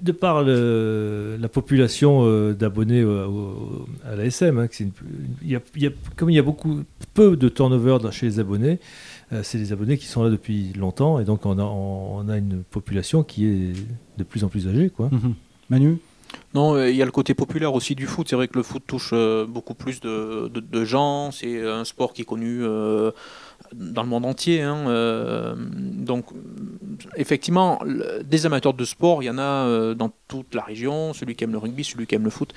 de 0.00 0.12
par 0.12 0.42
la 0.42 1.48
population 1.48 2.52
d'abonnés 2.52 3.04
à 4.04 4.16
l'ASM, 4.16 4.58
hein, 4.58 4.68
y 5.44 5.56
a, 5.56 5.60
comme 6.16 6.30
il 6.30 6.36
y 6.36 6.38
a 6.38 6.42
beaucoup 6.42 6.82
peu 7.14 7.36
de 7.36 7.48
turnover 7.48 7.98
chez 8.10 8.26
les 8.26 8.40
abonnés, 8.40 8.78
c'est 9.42 9.58
les 9.58 9.72
abonnés 9.72 9.98
qui 9.98 10.06
sont 10.06 10.22
là 10.22 10.30
depuis 10.30 10.72
longtemps, 10.72 11.18
et 11.18 11.24
donc 11.24 11.44
on 11.46 11.58
a, 11.58 11.62
on 11.62 12.28
a 12.28 12.38
une 12.38 12.62
population 12.62 13.22
qui 13.22 13.46
est 13.46 13.72
de 14.18 14.24
plus 14.24 14.44
en 14.44 14.48
plus 14.48 14.68
âgée, 14.68 14.90
quoi. 14.90 15.08
Mmh. 15.10 15.34
Manu 15.72 15.96
non, 16.54 16.74
euh, 16.74 16.90
il 16.90 16.96
y 16.96 17.02
a 17.02 17.04
le 17.04 17.10
côté 17.10 17.34
populaire 17.34 17.74
aussi 17.74 17.94
du 17.94 18.06
foot. 18.06 18.26
C'est 18.28 18.36
vrai 18.36 18.48
que 18.48 18.56
le 18.56 18.62
foot 18.62 18.82
touche 18.86 19.10
euh, 19.12 19.46
beaucoup 19.46 19.74
plus 19.74 20.00
de, 20.00 20.84
gens. 20.84 21.30
C'est 21.30 21.66
un 21.66 21.84
sport 21.84 22.12
qui 22.12 22.22
est 22.22 22.26
connu 22.26 22.60
euh, 22.62 23.10
dans 23.72 24.02
le 24.02 24.08
monde 24.08 24.26
entier. 24.26 24.62
Hein, 24.62 24.88
euh, 24.88 25.54
donc, 25.56 26.26
effectivement, 27.16 27.80
des 28.24 28.46
amateurs 28.46 28.74
de 28.74 28.84
sport, 28.84 29.22
il 29.22 29.26
y 29.26 29.30
en 29.30 29.38
a 29.38 29.42
euh, 29.42 29.94
dans 29.94 30.10
toute 30.28 30.54
la 30.54 30.62
région, 30.62 31.12
celui 31.12 31.34
qui 31.34 31.44
aime 31.44 31.52
le 31.52 31.58
rugby, 31.58 31.84
celui 31.84 32.06
qui 32.06 32.14
aime 32.14 32.24
le 32.24 32.30
foot. 32.30 32.52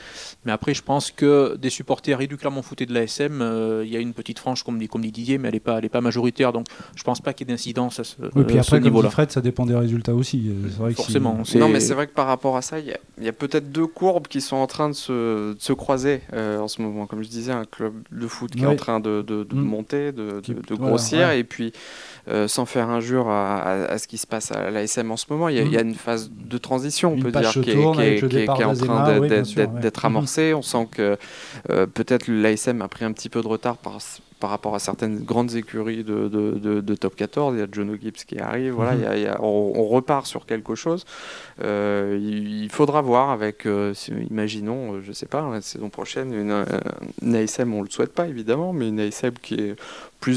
Mais 0.46 0.52
après, 0.52 0.74
je 0.74 0.82
pense 0.82 1.12
que 1.12 1.56
des 1.58 1.70
supporters 1.70 2.22
et 2.22 2.28
du 2.28 2.38
Clermont 2.38 2.62
Foot 2.62 2.82
et 2.82 2.86
de 2.86 2.94
l'ASM, 2.94 3.42
euh, 3.42 3.84
il 3.86 3.92
y 3.92 3.98
a 3.98 4.00
une 4.00 4.14
petite 4.14 4.40
frange, 4.40 4.64
comme 4.64 4.80
dit, 4.80 4.88
comme 4.88 5.02
dit 5.02 5.12
Didier, 5.12 5.38
mais 5.38 5.50
elle 5.50 5.56
n'est 5.56 5.60
pas, 5.60 5.82
pas 5.82 6.02
majoritaire. 6.02 6.54
Donc, 6.54 6.68
je 6.96 7.02
ne 7.02 7.06
pense 7.06 7.22
pas 7.22 7.34
qu'il 7.34 7.48
y 7.48 7.52
ait 7.52 7.54
d'incidence 7.54 8.00
à 8.00 8.04
ce, 8.04 8.16
oui, 8.36 8.44
puis 8.46 8.60
après, 8.60 8.80
niveau-là. 8.80 9.10
Fred, 9.10 9.32
ça 9.32 9.42
dépend 9.42 9.66
des 9.66 9.76
résultats 9.76 10.14
aussi. 10.14 10.50
Vrai 10.78 10.94
Forcément. 10.94 11.42
non, 11.56 11.70
mais 11.70 11.80
c'est 11.80 11.94
vrai 11.94 12.08
que 12.08 12.14
par 12.14 12.28
rapport 12.28 12.58
à 12.58 12.62
ça, 12.62 12.80
il 12.80 12.94
y 13.22 13.28
a, 13.28 13.34
peut-être 13.34 13.72
deux 13.72 13.88
courbes 13.88 14.28
qui 14.28 14.42
sont 14.42 14.56
en 14.56 14.68
train 14.68 14.90
de 14.90 14.94
se, 14.94 15.54
de 15.54 15.60
se 15.60 15.74
croiser 15.74 16.22
en 16.34 16.68
ce 16.68 16.82
moment. 16.82 17.06
Comme 17.06 17.24
je 17.24 17.30
disais, 17.30 17.52
un 17.52 17.66
club 17.66 17.94
de 18.12 18.28
foot 18.28 18.52
qui 18.52 18.64
est 18.64 18.68
en 18.68 18.76
train 18.76 19.00
de, 19.00 19.22
de, 19.22 19.44
de 19.44 19.56
mm. 19.56 19.62
monter, 19.62 20.12
de, 20.12 20.42
de 20.46 20.76
et 20.98 21.44
puis 21.44 21.74
euh, 22.28 22.48
sans 22.48 22.66
faire 22.66 22.90
injure 22.90 23.30
à, 23.30 23.62
à, 23.62 23.98
ce 24.00 24.08
qui 24.08 24.18
se 24.18 24.26
passe 24.26 24.52
à 24.52 24.72
l'ASM 24.72 25.12
en 25.12 25.18
ce 25.18 25.28
moment. 25.30 25.48
Il 25.48 25.58
y, 25.58 25.60
a, 25.60 25.62
il 25.62 25.72
y, 25.72 25.78
a, 25.78 25.84
mm. 25.84 25.90
une 25.90 25.96
phase 25.96 26.32
de 26.32 26.58
transition, 26.58 27.14
on 27.14 27.20
peut 27.20 27.32
dire, 27.32 27.52
qui 27.52 27.70
est, 27.70 27.86
en 27.86 27.92
train 27.94 29.20
d'être 29.20 30.02
oui, 30.02 30.06
amorcée. 30.06 30.56
On 30.56 30.64
sent 30.64 30.88
que 30.90 31.18
euh, 31.70 31.86
peut-être 31.86 32.28
l'ASM 32.28 32.82
a 32.82 32.88
pris 32.88 33.06
un 33.06 33.12
petit 33.12 33.30
peu 33.30 33.44
de 33.44 33.48
retard 33.48 33.78
par, 33.78 34.00
par 34.40 34.50
rapport 34.50 34.74
à 34.74 34.80
certaines 34.80 35.20
grandes 35.20 35.54
écuries 35.54 36.04
de, 36.04 36.28
de, 36.28 36.82
de, 36.82 36.96
top 36.96 37.16
14. 37.16 37.54
Il 37.56 37.60
y 37.60 37.62
a 37.62 37.68
John 37.72 37.96
Gibbs 38.02 38.26
qui 38.26 38.40
arrive. 38.40 38.74
Voilà, 38.74 38.96
mhm. 38.96 39.18
il 39.18 39.22
y 39.22 39.28
a, 39.28 39.40
on, 39.44 39.88
repart 39.88 40.26
sur 40.26 40.48
quelque 40.48 40.74
chose. 40.74 41.06
Euh, 41.64 42.20
il, 42.20 42.70
faudra 42.72 43.02
voir 43.02 43.30
avec, 43.30 43.68
euh, 43.68 43.94
imaginons, 44.32 45.00
je 45.00 45.10
ne 45.10 45.14
sais 45.14 45.28
pas, 45.28 45.48
la 45.48 45.62
saison 45.62 45.90
prochaine, 45.90 46.34
une, 46.34 46.66
une, 47.22 47.36
ASM, 47.36 47.72
on 47.72 47.82
ne 47.82 47.86
le 47.86 47.92
souhaite 47.92 48.14
pas 48.14 48.28
évidemment, 48.28 48.74
mais 48.74 48.90
une 48.90 49.00
ASM 49.00 49.34
qui 49.42 49.54
est 49.56 49.76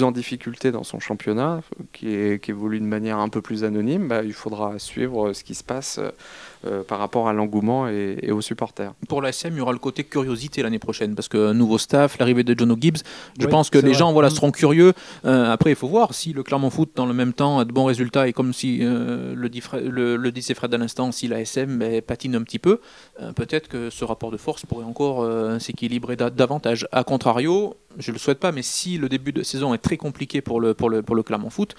en 0.02 0.12
difficulté 0.12 0.70
dans 0.70 0.84
son 0.84 1.00
championnat, 1.00 1.62
qui, 1.92 2.08
évolue 2.08 2.80
de 2.80 2.84
manière 2.84 3.18
un 3.18 3.28
peu 3.28 3.42
plus 3.42 3.64
anonyme, 3.64 4.08
bah, 4.08 4.22
il 4.22 4.32
faudra 4.32 4.78
suivre 4.78 5.32
ce 5.32 5.44
qui 5.44 5.54
se 5.54 5.64
passe 5.64 6.00
euh, 6.66 6.82
par 6.82 6.98
rapport 6.98 7.28
à 7.28 7.32
l'engouement 7.32 7.88
et, 7.88 8.32
aux 8.32 8.40
supporters. 8.40 8.92
Pour 9.08 9.22
la 9.22 9.28
SM, 9.28 9.54
il 9.54 9.58
y 9.58 9.60
aura 9.60 9.72
le 9.72 9.78
côté 9.78 10.02
curiosité 10.02 10.62
l'année 10.62 10.80
prochaine 10.80 11.14
parce 11.14 11.28
que 11.28 11.52
nouveau 11.52 11.78
staff, 11.78 12.18
l'arrivée 12.18 12.42
de 12.42 12.54
John 12.58 12.76
Gibbs, 12.80 13.02
je 13.38 13.46
pense 13.46 13.70
que 13.70 13.78
les 13.78 13.94
gens 13.94 14.12
voilà, 14.12 14.28
mm. 14.28 14.32
seront 14.32 14.50
curieux. 14.50 14.92
Euh, 15.24 15.52
après, 15.52 15.70
il 15.70 15.76
faut 15.76 15.86
voir 15.86 16.14
si 16.14 16.32
le 16.32 16.42
Clermont 16.42 16.70
Foot, 16.70 16.90
dans 16.96 17.06
le 17.06 17.14
même 17.14 17.32
temps, 17.32 17.60
a 17.60 17.64
de 17.64 17.72
bons 17.72 17.84
résultats 17.84 18.26
et 18.26 18.32
comme 18.32 18.52
si 18.52 18.80
euh, 18.82 19.34
le, 19.36 19.48
dit 19.48 19.62
le, 19.74 20.16
le, 20.16 20.32
disait 20.32 20.54
Fred 20.54 20.74
à 20.74 20.78
l'instant, 20.78 21.12
si 21.12 21.28
la 21.28 21.40
SM 21.40 21.78
ben, 21.78 22.02
patine 22.02 22.34
un 22.34 22.42
petit 22.42 22.58
peu, 22.58 22.80
peut-être 23.36 23.68
que 23.68 23.90
ce 23.90 24.04
rapport 24.04 24.30
de 24.30 24.36
force 24.36 24.66
pourrait 24.66 24.84
encore 24.84 25.26
s'équilibrer 25.60 26.16
davantage. 26.16 26.88
A 26.92 27.04
contrario, 27.04 27.76
je 27.98 28.10
ne 28.10 28.14
le 28.14 28.18
souhaite 28.18 28.38
pas, 28.38 28.52
mais 28.52 28.62
si 28.62 28.98
le 28.98 29.08
début 29.08 29.32
de 29.32 29.42
saison 29.42 29.74
est 29.74 29.78
très 29.78 29.96
compliqué 29.96 30.40
pour 30.40 30.60
le, 30.60 30.74
pour 30.74 30.90
le, 30.90 31.02
pour 31.02 31.16
le 31.16 31.22
Clermont 31.22 31.50
Foot, 31.50 31.74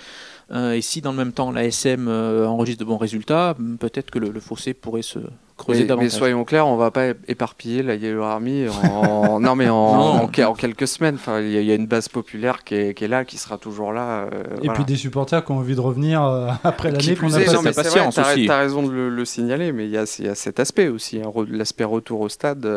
euh, 0.51 0.73
et 0.73 0.81
si 0.81 1.01
dans 1.01 1.11
le 1.11 1.17
même 1.17 1.31
temps 1.31 1.51
la 1.51 1.65
SM 1.65 2.07
euh, 2.07 2.47
enregistre 2.47 2.79
de 2.79 2.85
bons 2.85 2.97
résultats, 2.97 3.55
peut-être 3.79 4.11
que 4.11 4.19
le, 4.19 4.39
fossé 4.39 4.68
pourrait 4.73 5.01
se 5.01 5.19
creuser 5.59 5.83
davantage. 5.83 6.11
Mais 6.13 6.17
soyons 6.17 6.43
clairs, 6.43 6.67
on 6.67 6.73
ne 6.73 6.79
va 6.79 6.89
pas 6.89 7.09
éparpiller 7.27 7.83
la 7.83 7.95
Yellow 7.95 8.23
Army 8.23 8.65
en, 8.69 9.39
non, 9.39 9.55
mais 9.55 9.69
en, 9.69 9.75
en, 10.23 10.27
quelques 10.27 10.87
semaines. 10.87 11.15
Enfin, 11.15 11.39
il 11.39 11.51
y, 11.51 11.71
a 11.71 11.75
une 11.75 11.85
base 11.85 12.09
populaire 12.09 12.63
qui 12.63 12.75
est, 12.75 12.93
qui 12.93 13.05
est, 13.05 13.07
là, 13.07 13.25
qui 13.25 13.37
sera 13.37 13.57
toujours 13.57 13.93
là. 13.93 14.27
Euh, 14.33 14.43
et 14.63 14.69
puis 14.69 14.85
des 14.85 14.95
supporters 14.95 15.45
qui 15.45 15.51
ont 15.51 15.57
envie 15.57 15.75
de 15.75 15.81
revenir 15.81 16.23
après 16.63 16.91
l'année 16.91 17.15
qu'on 17.15 17.31
a 17.33 17.39
passé. 17.39 17.73
patience 17.73 18.17
aussi. 18.17 18.45
Tu 18.45 18.51
as, 18.51 18.57
raison 18.57 18.81
de 18.83 18.91
le, 18.91 19.25
signaler, 19.25 19.71
mais 19.71 19.85
il 19.85 19.91
y, 19.91 19.97
a, 19.97 20.19
y 20.19 20.27
a 20.27 20.35
cet 20.35 20.59
aspect 20.59 20.87
aussi. 20.87 21.21
Hein. 21.21 21.31
L'aspect 21.49 21.83
retour 21.83 22.21
au 22.21 22.29
stade 22.29 22.67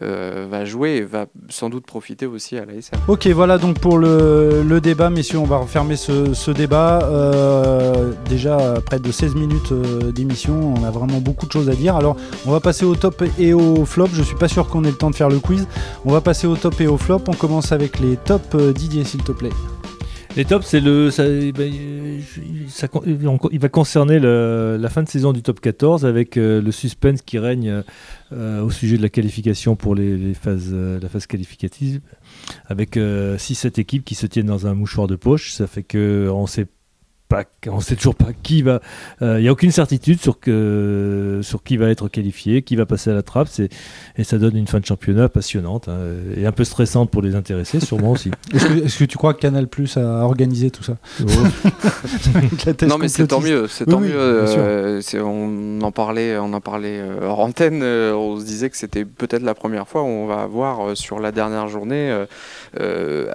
va 0.00 0.64
jouer 0.66 0.96
et 0.96 1.02
va 1.02 1.26
sans 1.48 1.70
doute 1.70 1.86
profiter 1.86 2.26
aussi 2.26 2.58
à 2.58 2.66
la 2.66 2.74
SM. 2.74 2.98
Ok, 3.08 3.26
voilà 3.28 3.58
donc 3.58 3.78
pour 3.78 3.96
le, 3.96 4.62
le 4.62 4.80
débat, 4.80 5.08
messieurs, 5.08 5.38
on 5.38 5.44
va 5.44 5.58
refermer 5.58 5.96
ce, 5.96 6.34
ce 6.34 6.50
débat. 6.50 7.00
Euh, 7.04 8.12
déjà 8.28 8.74
près 8.84 8.98
de 8.98 9.10
16 9.10 9.34
minutes 9.36 9.72
euh, 9.72 10.10
d'émission, 10.10 10.74
on 10.76 10.84
a 10.84 10.90
vraiment 10.90 11.18
beaucoup 11.18 11.46
de 11.46 11.52
choses 11.52 11.70
à 11.70 11.74
dire. 11.74 11.91
Alors 11.96 12.16
on 12.46 12.50
va 12.50 12.60
passer 12.60 12.84
au 12.84 12.94
top 12.94 13.22
et 13.38 13.52
au 13.52 13.84
flop. 13.84 14.08
Je 14.12 14.22
suis 14.22 14.36
pas 14.36 14.48
sûr 14.48 14.68
qu'on 14.68 14.84
ait 14.84 14.90
le 14.90 14.96
temps 14.96 15.10
de 15.10 15.16
faire 15.16 15.28
le 15.28 15.38
quiz. 15.38 15.66
On 16.04 16.12
va 16.12 16.20
passer 16.20 16.46
au 16.46 16.56
top 16.56 16.80
et 16.80 16.86
au 16.86 16.96
flop. 16.96 17.22
On 17.28 17.34
commence 17.34 17.72
avec 17.72 18.00
les 18.00 18.16
tops. 18.16 18.54
Euh, 18.54 18.72
Didier, 18.72 19.04
s'il 19.04 19.22
te 19.22 19.32
plaît. 19.32 19.50
Les 20.34 20.46
tops, 20.46 20.66
c'est 20.66 20.80
le, 20.80 21.10
ça, 21.10 21.26
il 21.26 21.52
va 23.58 23.68
concerner 23.68 24.18
la 24.18 24.88
fin 24.88 25.02
de 25.02 25.08
saison 25.08 25.34
du 25.34 25.42
top 25.42 25.60
14 25.60 26.06
avec 26.06 26.36
le 26.36 26.70
suspense 26.70 27.20
qui 27.20 27.38
règne 27.38 27.82
au 28.32 28.70
sujet 28.70 28.96
de 28.96 29.02
la 29.02 29.10
qualification 29.10 29.76
pour 29.76 29.94
la 29.94 30.34
phase 30.40 31.26
qualificative 31.28 32.00
avec 32.66 32.96
6-7 32.96 33.78
équipes 33.78 34.06
qui 34.06 34.14
se 34.14 34.26
tiennent 34.26 34.46
dans 34.46 34.66
un 34.66 34.72
mouchoir 34.72 35.06
de 35.06 35.16
poche. 35.16 35.52
Ça 35.52 35.66
fait 35.66 35.82
qu'on 35.82 36.46
sait 36.46 36.66
on 37.68 37.80
sait 37.80 37.96
toujours 37.96 38.14
pas 38.14 38.32
qui 38.42 38.62
va. 38.62 38.80
Il 39.20 39.26
euh, 39.26 39.40
n'y 39.40 39.48
a 39.48 39.52
aucune 39.52 39.70
certitude 39.70 40.20
sur, 40.20 40.40
que, 40.40 41.40
sur 41.42 41.62
qui 41.62 41.76
va 41.76 41.88
être 41.88 42.08
qualifié, 42.08 42.62
qui 42.62 42.76
va 42.76 42.86
passer 42.86 43.10
à 43.10 43.14
la 43.14 43.22
trappe. 43.22 43.48
Et 44.16 44.24
ça 44.24 44.38
donne 44.38 44.56
une 44.56 44.66
fin 44.66 44.80
de 44.80 44.86
championnat 44.86 45.28
passionnante 45.28 45.88
hein, 45.88 45.98
et 46.36 46.46
un 46.46 46.52
peu 46.52 46.64
stressante 46.64 47.10
pour 47.10 47.22
les 47.22 47.34
intéressés, 47.34 47.80
sûrement 47.80 48.10
aussi. 48.12 48.30
Est-ce 48.54 48.98
que, 48.98 49.04
tu 49.04 49.16
crois 49.16 49.34
que 49.34 49.40
Canal 49.40 49.68
Plus 49.68 49.96
a 49.96 50.24
organisé 50.24 50.70
tout 50.70 50.82
ça 50.82 50.96
oh. 51.22 51.26
Non, 52.86 52.98
mais 52.98 53.08
c'est 53.08 53.26
tant 53.26 53.40
mieux. 53.40 53.66
C'est 53.68 53.86
tant 53.86 54.00
mieux. 54.00 54.12
Euh, 54.14 55.00
on 55.22 55.80
en 55.82 55.92
parlait, 55.92 56.36
on 56.38 56.52
en 56.52 56.60
parlait 56.60 57.00
euh, 57.00 57.20
hors 57.22 57.40
antenne. 57.40 57.82
on 57.82 58.38
se 58.38 58.44
disait 58.44 58.70
que 58.70 58.76
c'était 58.76 59.04
peut-être 59.04 59.42
la 59.42 59.54
première 59.54 59.88
fois 59.88 60.02
où 60.02 60.06
on 60.06 60.26
va 60.26 60.42
avoir 60.42 60.96
sur 60.96 61.20
la 61.20 61.32
dernière 61.32 61.68
journée 61.68 62.24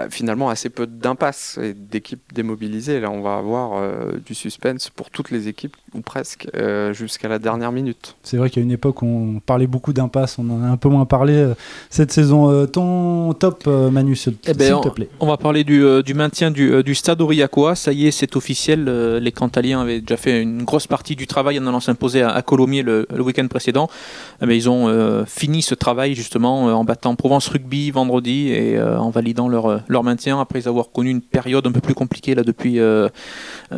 finalement 0.09 0.49
assez 0.49 0.69
peu 0.69 0.87
d'impasse 0.87 1.59
et 1.61 1.73
d'équipes 1.73 2.33
démobilisées. 2.33 2.99
Là, 2.99 3.11
on 3.11 3.21
va 3.21 3.37
avoir 3.37 3.86
euh, 3.87 4.19
du 4.25 4.33
suspense 4.33 4.89
pour 4.89 5.09
toutes 5.09 5.31
les 5.31 5.47
équipes, 5.47 5.75
ou 5.93 6.01
presque, 6.01 6.47
euh, 6.55 6.93
jusqu'à 6.93 7.27
la 7.27 7.39
dernière 7.39 7.71
minute. 7.71 8.15
C'est 8.23 8.37
vrai 8.37 8.49
qu'il 8.49 8.61
y 8.61 8.63
a 8.63 8.65
une 8.65 8.71
époque 8.71 9.01
où 9.01 9.05
on 9.05 9.39
parlait 9.39 9.67
beaucoup 9.67 9.93
d'impasse, 9.93 10.37
on 10.37 10.49
en 10.49 10.63
a 10.63 10.67
un 10.67 10.77
peu 10.77 10.89
moins 10.89 11.05
parlé 11.05 11.33
euh, 11.33 11.53
cette 11.89 12.11
saison. 12.11 12.65
ton 12.67 13.33
top, 13.33 13.67
Manu, 13.67 14.15
s'il 14.15 14.35
eh 14.47 14.53
ben, 14.53 14.81
te 14.81 14.89
plaît. 14.89 15.09
On 15.19 15.27
va 15.27 15.37
parler 15.37 15.63
du, 15.63 16.13
maintien 16.13 16.51
du, 16.51 16.95
stade 16.95 17.21
Aurillacois. 17.21 17.75
Ça 17.75 17.91
y 17.91 18.07
est, 18.07 18.11
c'est 18.11 18.35
officiel. 18.35 18.85
les 18.85 19.31
Cantaliens 19.31 19.81
avaient 19.81 20.01
déjà 20.01 20.17
fait 20.17 20.41
une 20.41 20.63
grosse 20.63 20.87
partie 20.87 21.15
du 21.15 21.27
travail 21.27 21.59
en 21.59 21.67
allant 21.67 21.79
s'imposer 21.79 22.21
à, 22.21 22.41
Colomiers 22.41 22.83
le, 22.83 23.07
week-end 23.19 23.47
précédent. 23.47 23.89
Mais 24.41 24.45
eh 24.45 24.47
ben, 24.47 24.55
ils 24.55 24.69
ont 24.69 25.25
fini 25.25 25.61
ce 25.61 25.75
travail 25.75 26.15
justement 26.15 26.65
en 26.65 26.83
battant 26.83 27.15
Provence 27.15 27.47
Rugby 27.47 27.91
vendredi 27.91 28.49
et 28.49 28.81
en 28.81 29.09
validant 29.09 29.47
leur, 29.47 29.81
leur 29.87 30.03
maintien 30.03 30.39
après 30.39 30.67
avoir 30.67 30.91
connu 30.91 31.09
une 31.09 31.21
période 31.21 31.65
un 31.67 31.71
peu 31.71 31.81
plus 31.81 31.93
compliquée 31.93 32.35
là 32.35 32.43
depuis 32.43 32.79
euh, 32.79 33.09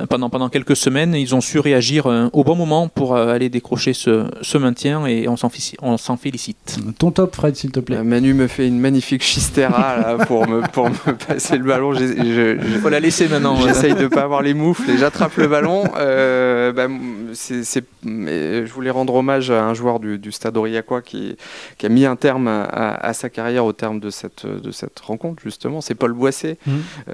pendant, 0.08 0.30
pendant 0.30 0.50
quelques 0.50 0.76
semaines. 0.76 1.14
Ils 1.16 1.36
ont 1.36 1.42
su 1.42 1.60
réagir 1.60 2.08
euh, 2.08 2.30
au 2.34 2.44
bon 2.44 2.56
moment 2.56 2.88
pour 2.88 3.16
euh, 3.16 3.34
aller 3.34 3.50
décrocher 3.50 3.94
ce, 3.94 4.26
ce 4.42 4.58
maintien 4.58 5.06
et 5.06 5.28
on 5.28 5.38
s'en 5.38 6.18
félicite. 6.18 6.80
Ton 6.98 7.12
top, 7.12 7.36
Fred, 7.36 7.56
s'il 7.56 7.72
te 7.72 7.80
plaît. 7.80 8.04
Manu 8.04 8.34
me 8.34 8.48
fait 8.48 8.68
une 8.68 8.80
magnifique 8.80 9.24
chistera 9.24 9.98
là, 9.98 10.26
pour, 10.26 10.48
me, 10.48 10.62
pour 10.72 10.90
me 10.90 11.14
passer 11.28 11.58
le 11.58 11.64
ballon. 11.64 11.94
Il 11.94 12.80
faut 12.82 12.90
la 12.90 13.00
laisser 13.00 13.28
maintenant. 13.28 13.56
J'essaye 13.56 13.94
de 13.94 14.04
ne 14.04 14.08
pas 14.08 14.24
avoir 14.24 14.42
les 14.42 14.54
moufles 14.54 14.90
et 14.90 14.98
j'attrape 14.98 15.36
le 15.38 15.48
ballon. 15.48 15.84
Bah, 15.94 16.88
c'est, 17.34 17.84
je 18.04 18.72
voulais 18.72 18.90
rendre 18.90 19.16
hommage 19.16 19.52
à 19.52 19.66
un 19.66 19.74
joueur 19.74 20.00
du, 20.00 20.18
du 20.18 20.32
Stade 20.32 20.56
Aurillacois 20.58 21.02
qui, 21.02 21.36
qui, 21.78 21.86
a 21.86 21.90
mis 21.90 22.06
un 22.06 22.16
terme 22.16 22.48
à, 22.48 23.14
sa 23.14 23.30
carrière 23.30 23.66
au 23.66 23.74
terme 23.74 24.00
de 24.00 24.10
cette, 24.10 24.46
de 24.46 24.72
cette 24.72 25.00
rencontre, 25.00 25.42
justement. 25.44 25.82
C'est 25.82 25.96
Paul 25.96 26.14
Boissé, 26.14 26.58
mmh. 26.66 27.12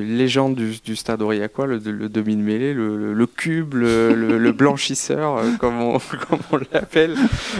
légende 0.00 0.54
du, 0.54 0.76
du 0.84 0.96
Stade 0.96 1.22
Aurillacois, 1.22 1.66
le, 1.66 1.78
le 1.78 2.08
demi-mêlée, 2.18 2.74
le, 2.74 3.12
le, 3.12 3.26
cube, 3.26 3.74
le, 3.74 4.52
blanchisseur, 4.52 5.38
euh, 5.38 5.52
comme 5.58 5.80
on, 5.80 5.98
on 6.52 6.58
l'appelle, 6.72 7.14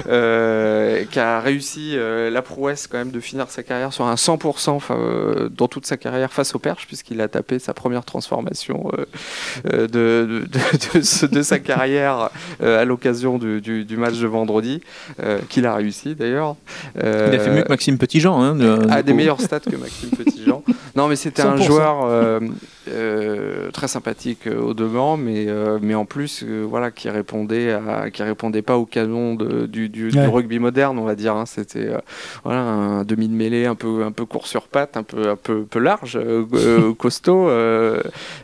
euh, 0.08 1.04
qui 1.10 1.18
a 1.18 1.40
réussi 1.40 1.92
euh, 1.94 2.30
la 2.30 2.42
prouesse 2.42 2.86
quand 2.86 2.98
même 2.98 3.10
de 3.10 3.20
finir 3.20 3.50
sa 3.50 3.62
carrière 3.62 3.92
sur 3.92 4.06
un 4.06 4.14
100% 4.14 5.48
dans 5.50 5.68
toute 5.68 5.86
sa 5.86 5.96
carrière 5.96 6.32
face 6.32 6.54
au 6.54 6.58
Perche, 6.58 6.86
puisqu'il 6.86 7.20
a 7.20 7.28
tapé 7.28 7.58
sa 7.58 7.74
première 7.74 8.04
transformation 8.04 8.90
de, 9.64 9.86
de, 9.86 11.26
de, 11.26 11.42
sa 11.42 11.58
carrière 11.58 12.30
à 12.60 12.84
l'occasion 12.84 13.38
du, 13.38 13.60
du, 13.60 13.96
match 13.96 14.18
de 14.18 14.26
vendredi, 14.26 14.80
qu'il 15.48 15.66
a 15.66 15.74
réussi 15.74 16.14
d'ailleurs. 16.14 16.56
Il 16.96 17.06
a 17.06 17.38
fait 17.38 17.50
mieux 17.50 17.62
que 17.62 17.68
Maxime 17.68 17.98
Petitjean. 17.98 18.40
Hein, 18.40 18.88
a 18.90 19.02
des 19.02 19.12
meilleurs 19.12 19.40
stats 19.40 19.60
que 19.60 19.76
Maxime 19.76 20.10
Petitjean. 20.10 20.62
Non, 20.96 21.06
mais 21.06 21.16
c'était 21.16 21.42
un 21.42 21.56
joueur 21.56 22.40
très 23.72 23.88
sympathique 23.88 24.46
euh, 24.46 24.60
au 24.60 24.74
devant, 24.74 25.16
mais, 25.16 25.46
euh, 25.48 25.78
mais 25.80 25.94
en 25.94 26.04
plus, 26.04 26.42
euh, 26.42 26.64
voilà, 26.68 26.90
qui 26.90 27.08
répondait, 27.08 27.72
à, 27.72 28.10
qui 28.10 28.22
répondait 28.22 28.62
pas 28.62 28.76
au 28.76 28.84
canon 28.84 29.34
de, 29.34 29.66
du, 29.66 29.88
du, 29.88 30.10
rugby 30.18 30.58
moderne, 30.58 30.98
on 30.98 31.04
va 31.04 31.14
dire. 31.14 31.34
Hein. 31.34 31.46
C'était 31.46 31.88
voilà, 32.44 32.60
un 32.60 33.04
demi 33.04 33.28
de 33.28 33.34
mêlée 33.34 33.66
un 33.66 33.74
peu, 33.74 34.04
un 34.04 34.12
peu 34.12 34.24
court 34.24 34.46
sur 34.46 34.68
patte, 34.68 34.96
un 34.96 35.02
peu, 35.02 35.28
un 35.30 35.36
peu, 35.36 35.64
peu 35.64 35.78
large, 35.78 36.18
costaud, 36.98 37.48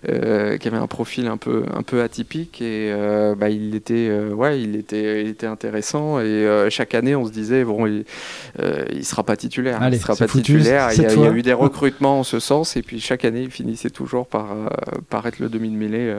qui 0.04 0.68
avait 0.68 0.76
un 0.76 0.86
profil 0.86 1.26
un 1.26 1.36
peu, 1.36 1.64
un 1.74 1.82
peu 1.82 2.02
atypique 2.02 2.60
et 2.62 2.92
bah, 3.36 3.50
il 3.50 3.74
était, 3.74 4.10
ouais, 4.32 4.60
il 4.60 4.76
était, 4.76 5.22
il 5.22 5.28
était 5.28 5.46
intéressant. 5.46 6.20
Et 6.20 6.68
chaque 6.70 6.94
année, 6.94 7.14
on 7.14 7.26
se 7.26 7.32
disait 7.32 7.64
bon, 7.64 7.86
il, 7.86 8.04
il 8.92 9.04
sera 9.04 9.22
pas 9.22 9.36
titulaire, 9.36 9.80
il 9.90 9.98
sera 9.98 10.16
pas 10.16 10.26
titulaire. 10.26 10.90
Il 10.92 11.02
y, 11.02 11.06
a, 11.06 11.12
il 11.12 11.20
y, 11.20 11.26
a 11.26 11.30
eu 11.30 11.42
des 11.42 11.52
recrutements 11.52 12.20
en 12.20 12.24
ce 12.24 12.40
sens, 12.40 12.76
et 12.76 12.82
puis 12.82 13.00
chaque 13.00 13.24
année, 13.24 13.42
il 13.42 13.50
finissait 13.50 13.90
toujours 13.90 14.26
par, 14.34 14.56
par 15.10 15.26
être 15.26 15.38
le 15.38 15.48
demi 15.48 15.70
de 15.70 15.76
mêlée 15.76 16.12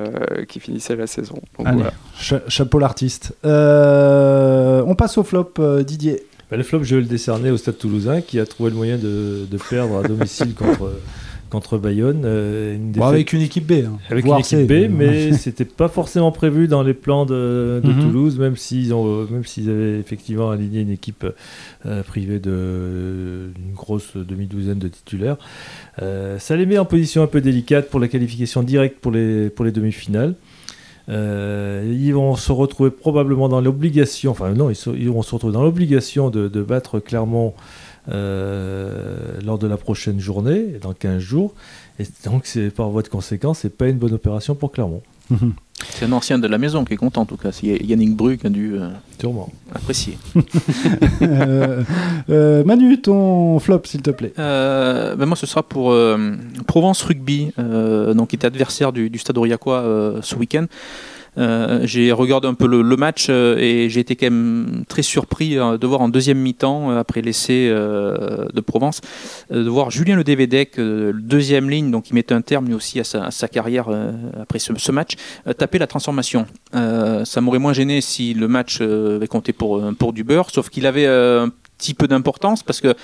qui 0.47 0.59
finissait 0.61 0.95
la 0.95 1.07
saison. 1.07 1.41
Allez, 1.65 1.83
chapeau 2.47 2.79
l'artiste. 2.79 3.33
on 3.43 4.95
passe 4.97 5.17
au 5.17 5.23
flop, 5.23 5.53
Didier. 5.83 6.23
Bah, 6.49 6.57
le 6.57 6.63
flop, 6.63 6.83
je 6.83 6.95
vais 6.95 7.01
le 7.01 7.07
décerner 7.07 7.51
au 7.51 7.57
Stade 7.57 7.77
Toulousain 7.77 8.21
qui 8.21 8.39
a 8.39 8.45
trouvé 8.45 8.69
le 8.69 8.75
moyen 8.75 8.97
de, 8.97 9.45
de 9.49 9.57
perdre 9.57 9.97
à 9.97 10.03
domicile 10.07 10.53
contre 10.53 10.91
contre 11.49 11.77
Bayonne. 11.77 12.23
Euh, 12.25 12.77
avec 13.01 13.33
une 13.33 13.41
équipe 13.41 13.67
B. 13.67 13.85
Hein. 13.85 13.97
Avec 14.09 14.25
une 14.25 14.37
équipe 14.37 14.67
B, 14.67 14.89
mais 14.89 15.33
c'était 15.37 15.65
pas 15.65 15.87
forcément 15.87 16.31
prévu 16.31 16.67
dans 16.67 16.83
les 16.83 16.93
plans 16.93 17.25
de, 17.25 17.81
mhm. 17.83 17.99
Toulouse, 18.01 18.39
même 18.39 18.55
s'ils 18.55 18.93
ont, 18.93 19.25
même 19.29 19.45
s'ils 19.45 19.69
avaient 19.69 19.99
effectivement 19.99 20.49
aligné 20.49 20.81
une 20.81 20.91
équipe 20.91 21.25
euh, 21.85 22.03
privée 22.03 22.39
de 22.39 23.51
une 23.57 23.73
grosse 23.73 24.15
demi-douzaine 24.15 24.79
de 24.79 24.87
titulaires. 24.87 25.37
Euh, 26.01 26.39
ça 26.39 26.55
les 26.55 26.65
met 26.65 26.77
en 26.77 26.85
position 26.85 27.23
un 27.23 27.27
peu 27.27 27.41
délicate 27.41 27.89
pour 27.89 27.99
la 27.99 28.07
qualification 28.07 28.63
directe 28.63 28.99
pour 28.99 29.11
les 29.11 29.49
pour 29.49 29.65
les 29.65 29.71
demi-finales. 29.71 30.35
ils 31.07 32.11
vont 32.11 32.35
se 32.35 32.51
retrouver 32.51 32.89
probablement 32.89 33.49
dans 33.49 33.61
l'obligation, 33.61 34.31
enfin 34.31 34.53
non, 34.53 34.69
ils, 34.71 35.09
vont 35.09 35.21
se 35.21 35.33
retrouver 35.33 35.53
dans 35.53 35.63
l'obligation 35.63 36.29
de, 36.29 36.47
de, 36.47 36.61
battre 36.63 36.99
Clermont 36.99 37.53
euh, 38.09 39.39
lors 39.43 39.57
de 39.57 39.67
la 39.67 39.77
prochaine 39.77 40.19
journée, 40.19 40.77
dans 40.81 40.93
15 40.93 41.19
jours. 41.19 41.53
Et 41.99 42.05
donc, 42.25 42.45
c'est 42.45 42.69
par 42.69 42.89
voie 42.89 43.01
de 43.01 43.07
conséquence, 43.07 43.59
c'est 43.59 43.75
pas 43.75 43.87
une 43.87 43.97
bonne 43.97 44.13
opération 44.13 44.55
pour 44.55 44.71
Clermont. 44.71 45.01
C'est 45.89 46.05
un 46.05 46.11
ancien 46.11 46.37
de 46.37 46.47
la 46.47 46.57
maison 46.57 46.85
qui 46.85 46.93
est 46.93 46.97
content 46.97 47.21
en 47.21 47.25
tout 47.25 47.35
cas. 47.35 47.51
C'est 47.51 47.65
Yannick 47.65 48.15
Bru 48.15 48.37
qui 48.37 48.47
a 48.47 48.49
dû 48.49 48.75
euh, 48.75 48.89
apprécier. 49.73 50.17
Euh, 52.29 52.63
Manu, 52.63 53.01
ton 53.01 53.59
flop 53.59 53.81
s'il 53.85 54.01
te 54.01 54.11
plaît. 54.11 54.33
Ben 54.37 55.25
moi 55.25 55.35
ce 55.35 55.45
sera 55.45 55.63
pour 55.63 55.95
Provence 56.67 57.01
Rugby, 57.03 57.51
donc 57.57 58.29
qui 58.29 58.35
était 58.35 58.47
adversaire 58.47 58.93
du, 58.93 59.09
du 59.09 59.19
Stade 59.19 59.37
Aurillacois 59.37 60.19
ce 60.21 60.35
week-end. 60.35 60.65
Euh, 61.37 61.81
j'ai 61.83 62.11
regardé 62.11 62.47
un 62.47 62.53
peu 62.53 62.67
le, 62.67 62.83
match 62.95 63.27
euh, 63.29 63.57
et 63.57 63.89
j'ai 63.89 63.99
été 63.99 64.15
quand 64.15 64.27
même 64.27 64.83
très 64.87 65.01
surpris 65.01 65.57
euh, 65.57 65.77
de 65.77 65.85
voir 65.85 66.01
en 66.01 66.09
deuxième 66.09 66.37
mi-temps, 66.37 66.91
après 66.91 67.21
l'essai 67.21 67.69
de 67.69 68.61
Provence, 68.61 69.01
de 69.51 69.67
voir 69.67 69.91
Julien 69.91 70.15
Le 70.15 70.23
Devedec, 70.23 70.79
deuxième 70.79 71.69
ligne, 71.69 71.91
donc 71.91 72.09
il 72.09 72.13
mettait 72.13 72.33
un 72.33 72.41
terme 72.41 72.67
lui 72.67 72.73
aussi 72.73 72.99
à 72.99 73.03
sa, 73.03 73.47
carrière 73.47 73.87
après 74.39 74.59
ce, 74.59 74.91
match, 74.91 75.15
taper 75.57 75.77
la 75.77 75.87
transformation. 75.87 76.45
ça 76.73 77.41
m'aurait 77.41 77.59
moins 77.59 77.73
gêné 77.73 78.01
si 78.01 78.33
le 78.33 78.47
match 78.47 78.81
avait 78.81 79.27
compté 79.27 79.53
pour, 79.53 79.81
pour 79.97 80.13
du 80.13 80.23
beurre, 80.23 80.49
sauf 80.51 80.69
qu'il 80.69 80.85
avait 80.85 81.07
petit 81.85 81.93
peu 81.93 82.07
d'importance 82.07 82.63
parce 82.63 82.81
que 82.81 82.95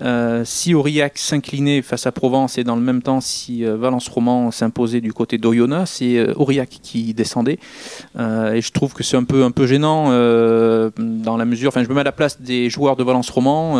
euh, 0.00 0.42
si 0.46 0.72
Aurillac 0.72 1.18
s'inclinait 1.18 1.82
face 1.82 2.06
à 2.06 2.12
Provence 2.12 2.56
et 2.56 2.64
dans 2.64 2.76
le 2.76 2.80
même 2.80 3.02
temps 3.02 3.20
si 3.20 3.66
euh, 3.66 3.76
Valence 3.76 4.08
Roman 4.08 4.50
s'imposait 4.50 5.02
du 5.02 5.12
côté 5.12 5.36
d'Oyonnax, 5.36 5.90
c'est 5.98 6.16
euh, 6.16 6.32
Aurillac 6.36 6.70
qui 6.82 7.12
descendait. 7.12 7.58
et 8.18 8.60
je 8.62 8.72
trouve 8.72 8.94
que 8.94 9.02
c'est 9.02 9.18
un 9.18 9.24
peu, 9.24 9.44
un 9.44 9.50
peu 9.50 9.66
gênant 9.66 10.06
dans 10.10 11.36
la 11.36 11.44
mesure, 11.44 11.68
enfin 11.68 11.82
je 11.82 11.88
me 11.88 11.94
mets 11.94 12.00
à 12.00 12.04
la 12.04 12.12
place 12.12 12.40
des 12.40 12.70
joueurs 12.70 12.96
de 12.96 13.04
Valence 13.04 13.28
Roman. 13.30 13.74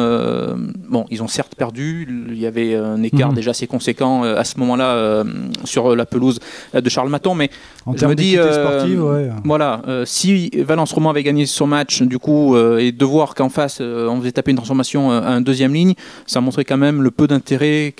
bon, 0.88 1.06
ils 1.10 1.22
ont 1.22 1.28
certes 1.28 1.54
perdu, 1.54 2.06
il 2.28 2.38
y 2.38 2.46
avait 2.46 2.74
un 2.74 3.02
écart 3.02 3.30
mhm. 3.30 3.36
déjà 3.36 3.52
assez 3.52 3.66
conséquent 3.66 4.24
à 4.24 4.44
ce 4.44 4.58
moment-là 4.58 5.24
sur 5.64 5.96
la 5.96 6.06
pelouse 6.06 6.38
de 6.74 6.88
Charles 6.88 7.08
Maton, 7.08 7.34
mais 7.34 7.50
en 7.86 7.96
je 7.96 8.06
me 8.06 8.14
dis, 8.14 8.34
sportive, 8.34 9.02
ouais. 9.04 9.30
voilà, 9.44 9.82
si 10.04 10.50
Valence 10.56 10.92
Roman 10.92 11.10
avait 11.10 11.22
gagné 11.22 11.46
son 11.46 11.66
match, 11.66 12.02
du 12.02 12.18
coup, 12.18 12.56
et 12.56 12.92
de 12.92 13.04
voir 13.04 13.34
qu'en 13.34 13.48
face 13.48 13.80
on 13.80 14.18
faisait 14.20 14.32
taper 14.32 14.49
une 14.50 14.56
transformation 14.56 15.12
euh, 15.12 15.20
à 15.20 15.30
un 15.30 15.40
deuxième 15.40 15.74
ligne, 15.74 15.94
ça 16.26 16.40
montrait 16.40 16.64
quand 16.64 16.76
même 16.76 17.02
le 17.02 17.10
peu 17.10 17.26
d'intérêt 17.26 17.94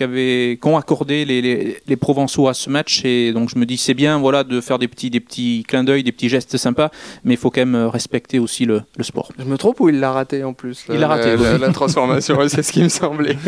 qu'ont 0.61 0.77
accordé 0.77 1.25
les, 1.25 1.43
les, 1.43 1.77
les, 1.87 1.97
Provençaux 1.97 2.49
à 2.49 2.55
ce 2.55 2.71
match. 2.71 3.05
Et 3.05 3.33
donc 3.33 3.51
je 3.51 3.59
me 3.59 3.67
dis 3.67 3.77
c'est 3.77 3.95
bien 3.95 4.19
voilà 4.19 4.43
de 4.43 4.61
faire 4.61 4.79
des 4.79 4.89
petits, 4.89 5.11
des 5.11 5.21
petits 5.21 5.65
clins 5.69 5.85
d'œil, 5.85 6.03
des 6.03 6.13
petits 6.13 6.29
gestes 6.29 6.57
sympas, 6.57 6.91
mais 7.25 7.35
il 7.35 7.37
faut 7.37 7.51
quand 7.51 7.61
même 7.61 7.75
euh, 7.75 7.89
respecter 7.89 8.39
aussi 8.39 8.65
le, 8.65 8.83
le 8.97 9.05
sport. 9.05 9.31
Je 9.39 9.45
me 9.45 9.59
trompe 9.59 9.81
ou 9.81 9.89
il 9.89 10.01
l'a 10.01 10.13
raté 10.13 10.43
en 10.45 10.53
plus 10.55 10.85
Il 10.89 11.01
l'a 11.01 11.09
raté. 11.09 11.37
La, 11.37 11.71
transformation, 11.71 12.39
c'est 12.49 12.63
ce 12.63 12.73
qui 12.73 12.83
me 12.83 12.89
semblait. 12.89 13.37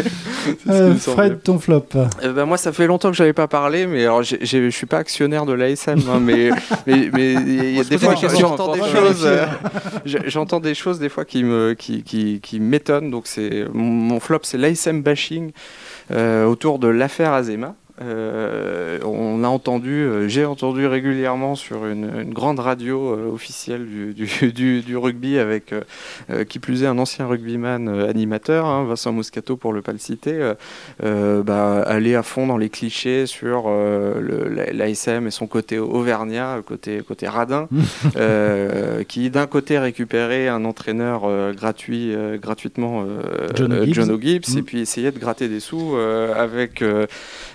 Euh, 0.69 0.95
Fred, 0.95 1.43
ton 1.43 1.59
flop. 1.59 1.87
ben 2.23 2.45
moi 2.45 2.57
ça 2.57 2.73
fait 2.73 2.87
longtemps 2.87 3.11
que 3.11 3.17
j'avais 3.17 3.33
pas 3.33 3.47
parlé, 3.47 3.87
mais 3.87 4.03
alors 4.03 4.23
je 4.23 4.71
suis 4.71 4.87
pas 4.87 4.99
actionnaire 4.99 5.47
de 5.47 5.53
l'ASM, 5.53 5.99
hein, 6.09 6.21
mais 6.21 6.51
mais 6.87 7.35
il 7.35 7.77
y 7.77 7.81
a 7.81 7.85
des 7.85 7.99
fois 7.99 8.15
j'entends 8.15 8.73
des 8.73 8.81
choses, 8.81 9.29
j'entends 10.27 10.61
des 10.61 10.75
choses 10.75 10.99
des 10.99 11.09
fois 11.09 11.25
qui 11.25 11.45
me 11.45 11.75
qui, 11.75 12.03
qui, 12.03 12.41
qui 12.41 12.61
donc 12.91 13.27
c'est 13.27 13.65
mon 13.73 14.21
flop, 14.21 14.41
c'est 14.43 14.59
l'ASM 14.59 15.03
bashing 15.03 15.53
euh, 16.11 16.45
autour 16.45 16.79
de 16.79 16.89
l'affaire 16.89 17.33
Azema. 17.33 17.75
Euh, 18.01 18.99
on 19.05 19.45
a 19.45 19.49
entendu, 19.49 19.91
euh, 19.91 20.27
j'ai 20.27 20.47
entendu 20.47 20.87
régulièrement 20.87 21.55
sur 21.55 21.87
une, 21.87 22.33
grande 22.33 22.59
radio 22.59 23.15
euh, 23.15 23.31
officielle 23.31 23.87
du, 23.87 24.97
rugby 24.97 25.39
avec 25.39 25.75
qui 26.49 26.59
plus 26.59 26.85
est 26.85 26.87
un 26.87 26.99
ancien 26.99 27.27
rugbyman 27.27 27.89
animateur, 27.89 28.67
hein, 28.67 28.85
Vincent 28.85 29.13
Moscato 29.13 29.57
pour 29.57 29.73
le 29.73 29.83
pas 29.83 29.93
le 29.93 29.99
citer, 29.99 30.53
bah, 31.01 31.83
aller 31.83 32.15
à 32.15 32.23
fond 32.23 32.47
dans 32.47 32.57
les 32.57 32.69
clichés 32.69 33.27
sur 33.27 33.69
l'ASM 33.71 35.27
et 35.27 35.31
son 35.31 35.47
côté 35.47 35.79
auvergnat, 35.79 36.61
côté, 36.65 37.01
côté 37.07 37.29
radin, 37.29 37.69
qui 39.09 39.31
d'un 39.31 39.47
côté 39.47 39.79
récupérait 39.79 40.49
un 40.49 40.65
entraîneur 40.65 41.53
gratuit, 41.55 42.15
gratuitement 42.41 43.05
John 43.55 43.73
O'Gibbs, 44.11 44.57
et 44.57 44.61
mm. 44.61 44.65
puis 44.65 44.81
essayait 44.81 45.13
de 45.13 45.19
gratter 45.19 45.49
des 45.49 45.61
sous 45.61 45.97
avec, 45.97 46.85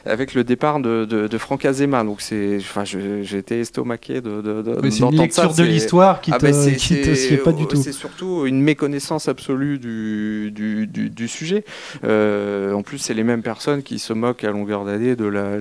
avec 0.06 0.27
le 0.34 0.44
départ 0.44 0.80
de, 0.80 1.06
de, 1.06 1.38
Franck 1.38 1.66
Azema. 1.66 2.04
Donc 2.04 2.22
c'est, 2.22 2.58
enfin, 2.60 2.84
j'ai 2.86 3.38
été 3.38 3.60
estomaqué 3.60 4.22
de, 4.22 4.42
de, 4.42 4.62
de 4.62 4.90
c'est 4.90 5.04
une 5.04 5.16
lecture 5.16 5.54
de 5.54 5.64
l'histoire 5.64 6.22
qui, 6.22 6.32
ah 6.34 6.38
te, 6.38 6.46
bah, 6.46 6.52
qui 6.52 7.02
te 7.02 7.44
pas 7.44 7.52
du 7.52 7.68
tout. 7.68 7.78
C'est 7.78 7.92
surtout 7.92 8.46
une 8.46 8.62
méconnaissance 8.62 9.28
absolue 9.28 9.80
du, 9.80 10.52
du, 10.52 10.88
du, 10.88 11.28
sujet. 11.28 11.64
Euh, 12.04 12.74
en 12.74 12.82
plus, 12.82 12.98
c'est 12.98 13.14
les 13.14 13.24
mêmes 13.24 13.42
personnes 13.42 13.84
qui 13.84 14.00
se 14.00 14.14
moquent 14.14 14.44
à 14.44 14.52
longueur 14.52 14.86
d'année 14.86 15.16
de 15.16 15.26
la, 15.26 15.58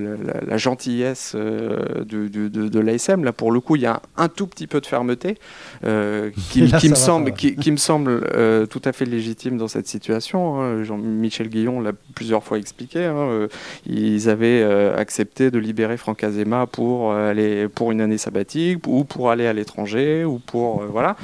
la, 0.47 0.57
gentillesse 0.57 1.33
euh, 1.35 2.05
de, 2.05 2.81
l'ASM. 2.81 3.25
Là, 3.25 3.33
pour 3.33 3.53
le 3.53 3.61
coup, 3.61 3.77
il 3.77 3.83
y 3.83 3.87
a 3.87 4.03
un, 4.17 4.29
tout 4.29 4.47
petit 4.47 4.67
peu 4.67 4.81
de 4.81 4.87
fermeté 4.87 5.37
euh, 5.85 6.31
qui, 6.51 6.71
qui, 6.79 6.89
me 6.89 6.95
semble, 6.95 7.33
qui, 7.33 7.57
qui, 7.57 7.71
me 7.71 7.77
semble 7.77 8.21
tout 8.69 8.83
à 8.85 8.93
fait 8.93 9.05
légitime 9.05 9.57
dans 9.57 9.69
cette 9.69 9.87
situation. 9.87 10.61
Hein. 10.61 10.85
Jean-Michel 10.85 11.49
Guillon 11.49 11.81
l'a 11.81 11.93
plusieurs 12.15 12.45
fois 12.45 12.59
expliqué. 12.59 13.05
Hein. 13.05 13.49
Ils 13.87 14.29
avaient 14.29 14.56
euh, 14.63 14.97
accepté 14.97 15.51
de 15.51 15.59
libérer 15.59 15.97
Franck 15.97 16.25
Azema 16.25 16.67
pour 16.67 17.13
euh, 17.13 17.31
aller 17.31 17.69
pour 17.69 17.93
une 17.93 18.01
année 18.01 18.19
sabbatique 18.19 18.87
ou 18.87 19.05
pour 19.05 19.31
aller 19.31 19.47
à 19.47 19.53
l'étranger 19.53 20.25
ou 20.25 20.39
pour 20.39 20.83
euh, 20.83 20.87
voilà. 20.87 21.17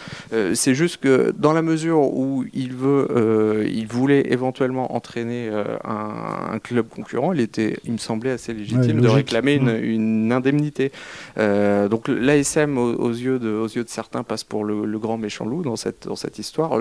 c'est 0.54 0.74
juste 0.74 0.98
que 0.98 1.32
dans 1.36 1.52
la 1.52 1.62
mesure 1.62 2.00
où 2.00 2.44
il 2.52 2.74
veut, 2.74 3.66
il 3.68 3.86
voulait 3.86 4.32
éventuellement 4.32 4.94
entraîner 4.94 5.50
un, 5.84 6.58
club 6.62 6.88
concurrent, 6.88 7.32
il 7.32 7.40
était, 7.40 7.76
il 7.84 7.92
me 7.92 7.98
semblait 7.98 8.30
assez 8.30 8.52
légitime 8.52 9.00
de 9.00 9.08
réclamer 9.08 9.54
une, 9.54 10.32
indemnité. 10.32 10.92
donc 11.36 12.08
l'ASM 12.08 12.78
aux, 12.78 13.10
yeux 13.10 13.38
de, 13.38 13.50
aux 13.50 13.68
yeux 13.68 13.84
de 13.84 13.88
certains 13.88 14.22
passe 14.22 14.44
pour 14.44 14.64
le, 14.64 14.98
grand 14.98 15.18
méchant 15.18 15.44
loup 15.44 15.62
dans 15.62 15.76
cette 15.76 16.06
dans 16.06 16.16
cette 16.16 16.38
histoire. 16.38 16.80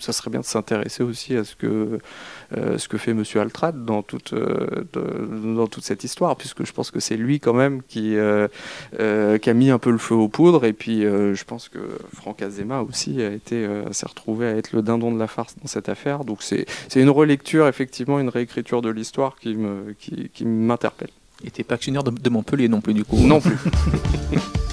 ça 0.00 0.12
serait 0.12 0.30
bien 0.30 0.40
de 0.40 0.44
s'intéresser 0.44 1.02
aussi 1.02 1.36
à 1.36 1.44
ce 1.44 1.56
que 1.56 1.98
ce 2.52 2.88
que 2.88 2.98
fait 2.98 3.14
Monsieur 3.14 3.40
Altrad 3.40 3.84
dans 3.84 4.02
toute 4.02 4.34
dans 4.94 5.66
toute 5.66 5.84
cette 5.84 6.04
histoire, 6.04 6.36
puisque 6.36 6.64
je 6.64 6.72
pense 6.72 6.90
que 6.90 7.00
c'est 7.00 7.16
lui 7.16 7.40
quand 7.40 7.54
même 7.54 7.82
qui, 7.82 8.16
euh, 8.16 8.48
euh, 9.00 9.38
qui 9.38 9.50
a 9.50 9.54
mis 9.54 9.70
un 9.70 9.78
peu 9.78 9.90
le 9.90 9.98
feu 9.98 10.14
aux 10.14 10.28
poudres. 10.28 10.64
Et 10.64 10.72
puis 10.72 11.04
euh, 11.04 11.34
je 11.34 11.44
pense 11.44 11.68
que 11.68 11.78
Franck 12.14 12.42
Azema 12.42 12.82
aussi 12.82 13.22
a 13.22 13.30
été 13.30 13.66
s'est 13.90 14.06
retrouvé 14.06 14.46
à 14.46 14.56
être 14.56 14.72
le 14.72 14.82
dindon 14.82 15.12
de 15.12 15.18
la 15.18 15.26
farce 15.26 15.56
dans 15.60 15.68
cette 15.68 15.88
affaire. 15.88 16.24
Donc 16.24 16.42
c'est 16.42 16.66
une 16.96 17.10
relecture, 17.10 17.68
effectivement, 17.68 18.18
une 18.20 18.28
réécriture 18.28 18.82
de 18.82 18.90
l'histoire 18.90 19.36
qui 19.38 19.54
me 19.54 19.94
qui, 19.98 20.30
qui 20.32 20.44
m'interpelle. 20.44 21.10
Et 21.44 21.50
t'es 21.50 21.62
pas 21.62 21.76
actionnaire 21.76 22.02
de, 22.02 22.10
de 22.10 22.30
Montpellier 22.30 22.68
non 22.68 22.80
plus 22.80 22.94
du 22.94 23.04
coup 23.04 23.18
Non 23.18 23.40
plus. 23.40 23.56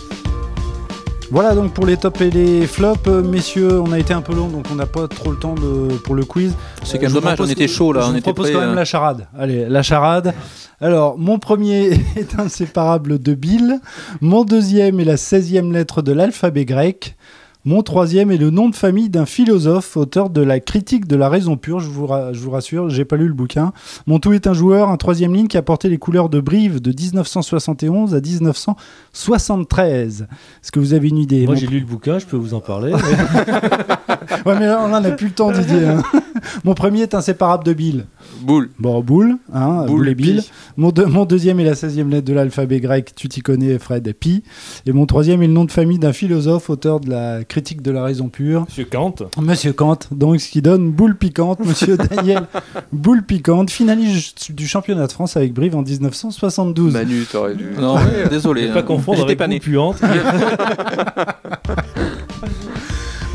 Voilà 1.32 1.56
donc 1.56 1.74
pour 1.74 1.86
les 1.86 1.98
tops 1.98 2.22
et 2.22 2.30
les 2.30 2.68
flops, 2.68 3.08
euh, 3.08 3.24
messieurs, 3.24 3.82
on 3.82 3.92
a 3.92 4.00
été 4.00 4.14
un 4.14 4.22
peu 4.22 4.36
long 4.36 4.48
donc 4.48 4.66
on 4.72 4.76
n'a 4.76 4.86
pas 4.86 5.08
trop 5.08 5.32
le 5.32 5.38
temps 5.38 5.56
de, 5.56 5.98
pour 5.98 6.14
le 6.14 6.24
quiz. 6.24 6.54
C'est 6.84 7.00
quand 7.00 7.06
même 7.06 7.14
dommage, 7.14 7.42
on 7.42 7.48
était 7.48 7.68
chaud 7.68 7.94
là. 7.94 8.02
Je 8.12 8.18
on 8.18 8.22
propose 8.22 8.52
quand 8.52 8.60
même 8.60 8.70
hein. 8.70 8.76
la 8.76 8.86
charade. 8.86 9.28
Allez, 9.38 9.68
la 9.68 9.82
charade. 9.82 10.34
Alors, 10.80 11.18
mon 11.18 11.40
premier 11.40 11.94
est 12.16 12.40
inséparable 12.40 13.20
de 13.20 13.34
Bill. 13.34 13.80
Mon 14.22 14.44
deuxième 14.44 15.00
est 15.00 15.06
la 15.06 15.16
16e 15.16 15.72
lettre 15.72 16.02
de 16.02 16.12
l'alphabet 16.12 16.66
grec. 16.66 17.16
Mon 17.66 17.82
troisième 17.82 18.30
est 18.30 18.38
le 18.38 18.52
nom 18.52 18.70
de 18.70 18.76
famille 18.76 19.10
d'un 19.10 19.26
philosophe, 19.26 19.98
auteur 19.98 20.30
de 20.30 20.42
la 20.42 20.60
critique 20.60 21.08
de 21.08 21.16
la 21.16 21.30
raison 21.30 21.58
pure. 21.58 21.80
Je 21.80 21.90
vous, 21.90 22.08
je 22.32 22.40
vous 22.40 22.52
rassure, 22.52 22.92
j'ai 22.92 23.06
pas 23.06 23.18
lu 23.18 23.28
le 23.28 23.34
bouquin. 23.34 23.74
Mon 24.06 24.20
tout 24.20 24.34
est 24.34 24.46
un 24.46 24.54
joueur, 24.54 24.90
un 24.90 24.98
troisième 24.98 25.34
ligne 25.34 25.48
qui 25.48 25.58
a 25.58 25.64
porté 25.64 25.90
les 25.90 25.98
couleurs 25.98 26.30
de 26.30 26.40
Brive 26.40 26.80
de 26.80 26.92
1971 26.92 28.14
à 28.14 28.22
1973. 28.22 30.22
Est-ce 30.22 30.72
que 30.72 30.80
vous 30.80 30.94
avez 30.94 31.10
une 31.10 31.18
idée 31.18 31.48
Moi, 31.48 31.56
j'ai 31.56 31.66
lu 31.66 31.80
le 31.80 31.88
bouquin, 31.88 32.20
je 32.20 32.28
peux 32.28 32.38
vous 32.38 32.54
en 32.54 32.60
parler. 32.60 32.94
ouais, 32.94 34.60
mais 34.60 34.68
là, 34.68 34.80
on 34.84 34.90
n'en 34.90 35.04
a 35.04 35.12
plus 35.12 35.28
le 35.28 35.34
temps, 35.34 35.52
Didier. 35.52 35.88
Hein. 35.88 36.04
Mon 36.64 36.74
premier 36.74 37.02
est 37.02 37.14
inséparable 37.14 37.64
de 37.64 37.74
Bill. 37.74 38.06
Boule. 38.42 38.70
Bon, 38.80 39.02
boule, 39.02 39.38
hein, 39.54 39.86
boule, 39.86 40.10
et 40.10 40.16
Bill. 40.16 40.42
Pi. 40.42 40.50
Mon, 40.78 40.92
deux- 40.92 41.06
mon 41.06 41.26
deuxième 41.26 41.60
est 41.60 41.64
la 41.66 41.74
16e 41.74 42.10
lettre 42.10 42.26
de 42.26 42.34
l'alphabet 42.34 42.80
grec, 42.80 43.14
tu 43.16 43.30
t'y 43.30 43.42
connais, 43.42 43.78
Fred, 43.80 44.12
Pi. 44.14 44.44
Et 44.86 44.92
mon 44.92 45.06
troisième 45.06 45.42
est 45.42 45.48
le 45.48 45.54
nom 45.54 45.66
de 45.66 45.72
famille 45.72 46.00
d'un 46.00 46.14
philosophe, 46.14 46.70
auteur 46.70 47.00
de 47.00 47.10
la 47.10 47.44
critique 47.44 47.82
de 47.82 47.92
la 47.92 48.04
raison 48.04 48.30
pure, 48.30 48.62
Monsieur 48.68 48.86
Kant. 48.86 49.16
Monsieur 49.42 49.74
Kant. 49.74 50.00
Donc, 50.12 50.40
ce 50.42 50.50
qui 50.50 50.62
donne 50.62 50.92
boule 50.92 51.16
piquante, 51.16 51.60
Monsieur 51.66 51.98
Daniel 52.10 52.44
Boule 52.92 53.24
piquante, 53.24 53.70
finaliste 53.70 54.52
du 54.52 54.68
championnat 54.68 55.08
de 55.08 55.12
France 55.12 55.38
avec 55.38 55.54
Brive 55.54 55.76
en 55.76 55.82
1972. 55.84 56.94
Manu, 56.94 57.24
t'aurais 57.32 57.56
dû. 57.56 57.66
Non, 57.80 57.96
désolé. 58.30 58.70
Ne 58.70 58.74
pas 58.74 58.80
hein. 58.80 58.84
confondre 58.84 59.18
J'étais 59.28 59.30
avec 59.30 59.38
pas 59.40 59.48
né. 59.48 59.60
boule 59.60 59.70
puante. 59.70 60.02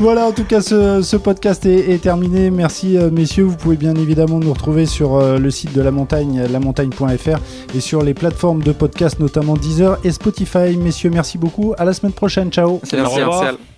Voilà, 0.01 0.25
en 0.25 0.31
tout 0.31 0.45
cas, 0.45 0.61
ce, 0.61 1.03
ce 1.03 1.15
podcast 1.15 1.63
est, 1.67 1.91
est 1.91 1.99
terminé. 1.99 2.49
Merci, 2.49 2.97
euh, 2.97 3.11
messieurs. 3.11 3.43
Vous 3.43 3.55
pouvez 3.55 3.75
bien 3.75 3.93
évidemment 3.93 4.39
nous 4.39 4.51
retrouver 4.51 4.87
sur 4.87 5.15
euh, 5.15 5.37
le 5.37 5.51
site 5.51 5.73
de 5.73 5.81
la 5.81 5.91
montagne, 5.91 6.41
lamontagne.fr, 6.51 7.37
et 7.75 7.79
sur 7.79 8.01
les 8.01 8.15
plateformes 8.15 8.63
de 8.63 8.71
podcast, 8.71 9.19
notamment 9.19 9.53
Deezer 9.53 9.99
et 10.03 10.11
Spotify. 10.11 10.75
Messieurs, 10.75 11.11
merci 11.11 11.37
beaucoup. 11.37 11.75
À 11.77 11.85
la 11.85 11.93
semaine 11.93 12.13
prochaine. 12.13 12.49
Ciao. 12.49 12.79
C'est 12.81 12.97
Merci, 12.97 13.17
Au 13.17 13.25
revoir. 13.25 13.43
Martial. 13.43 13.70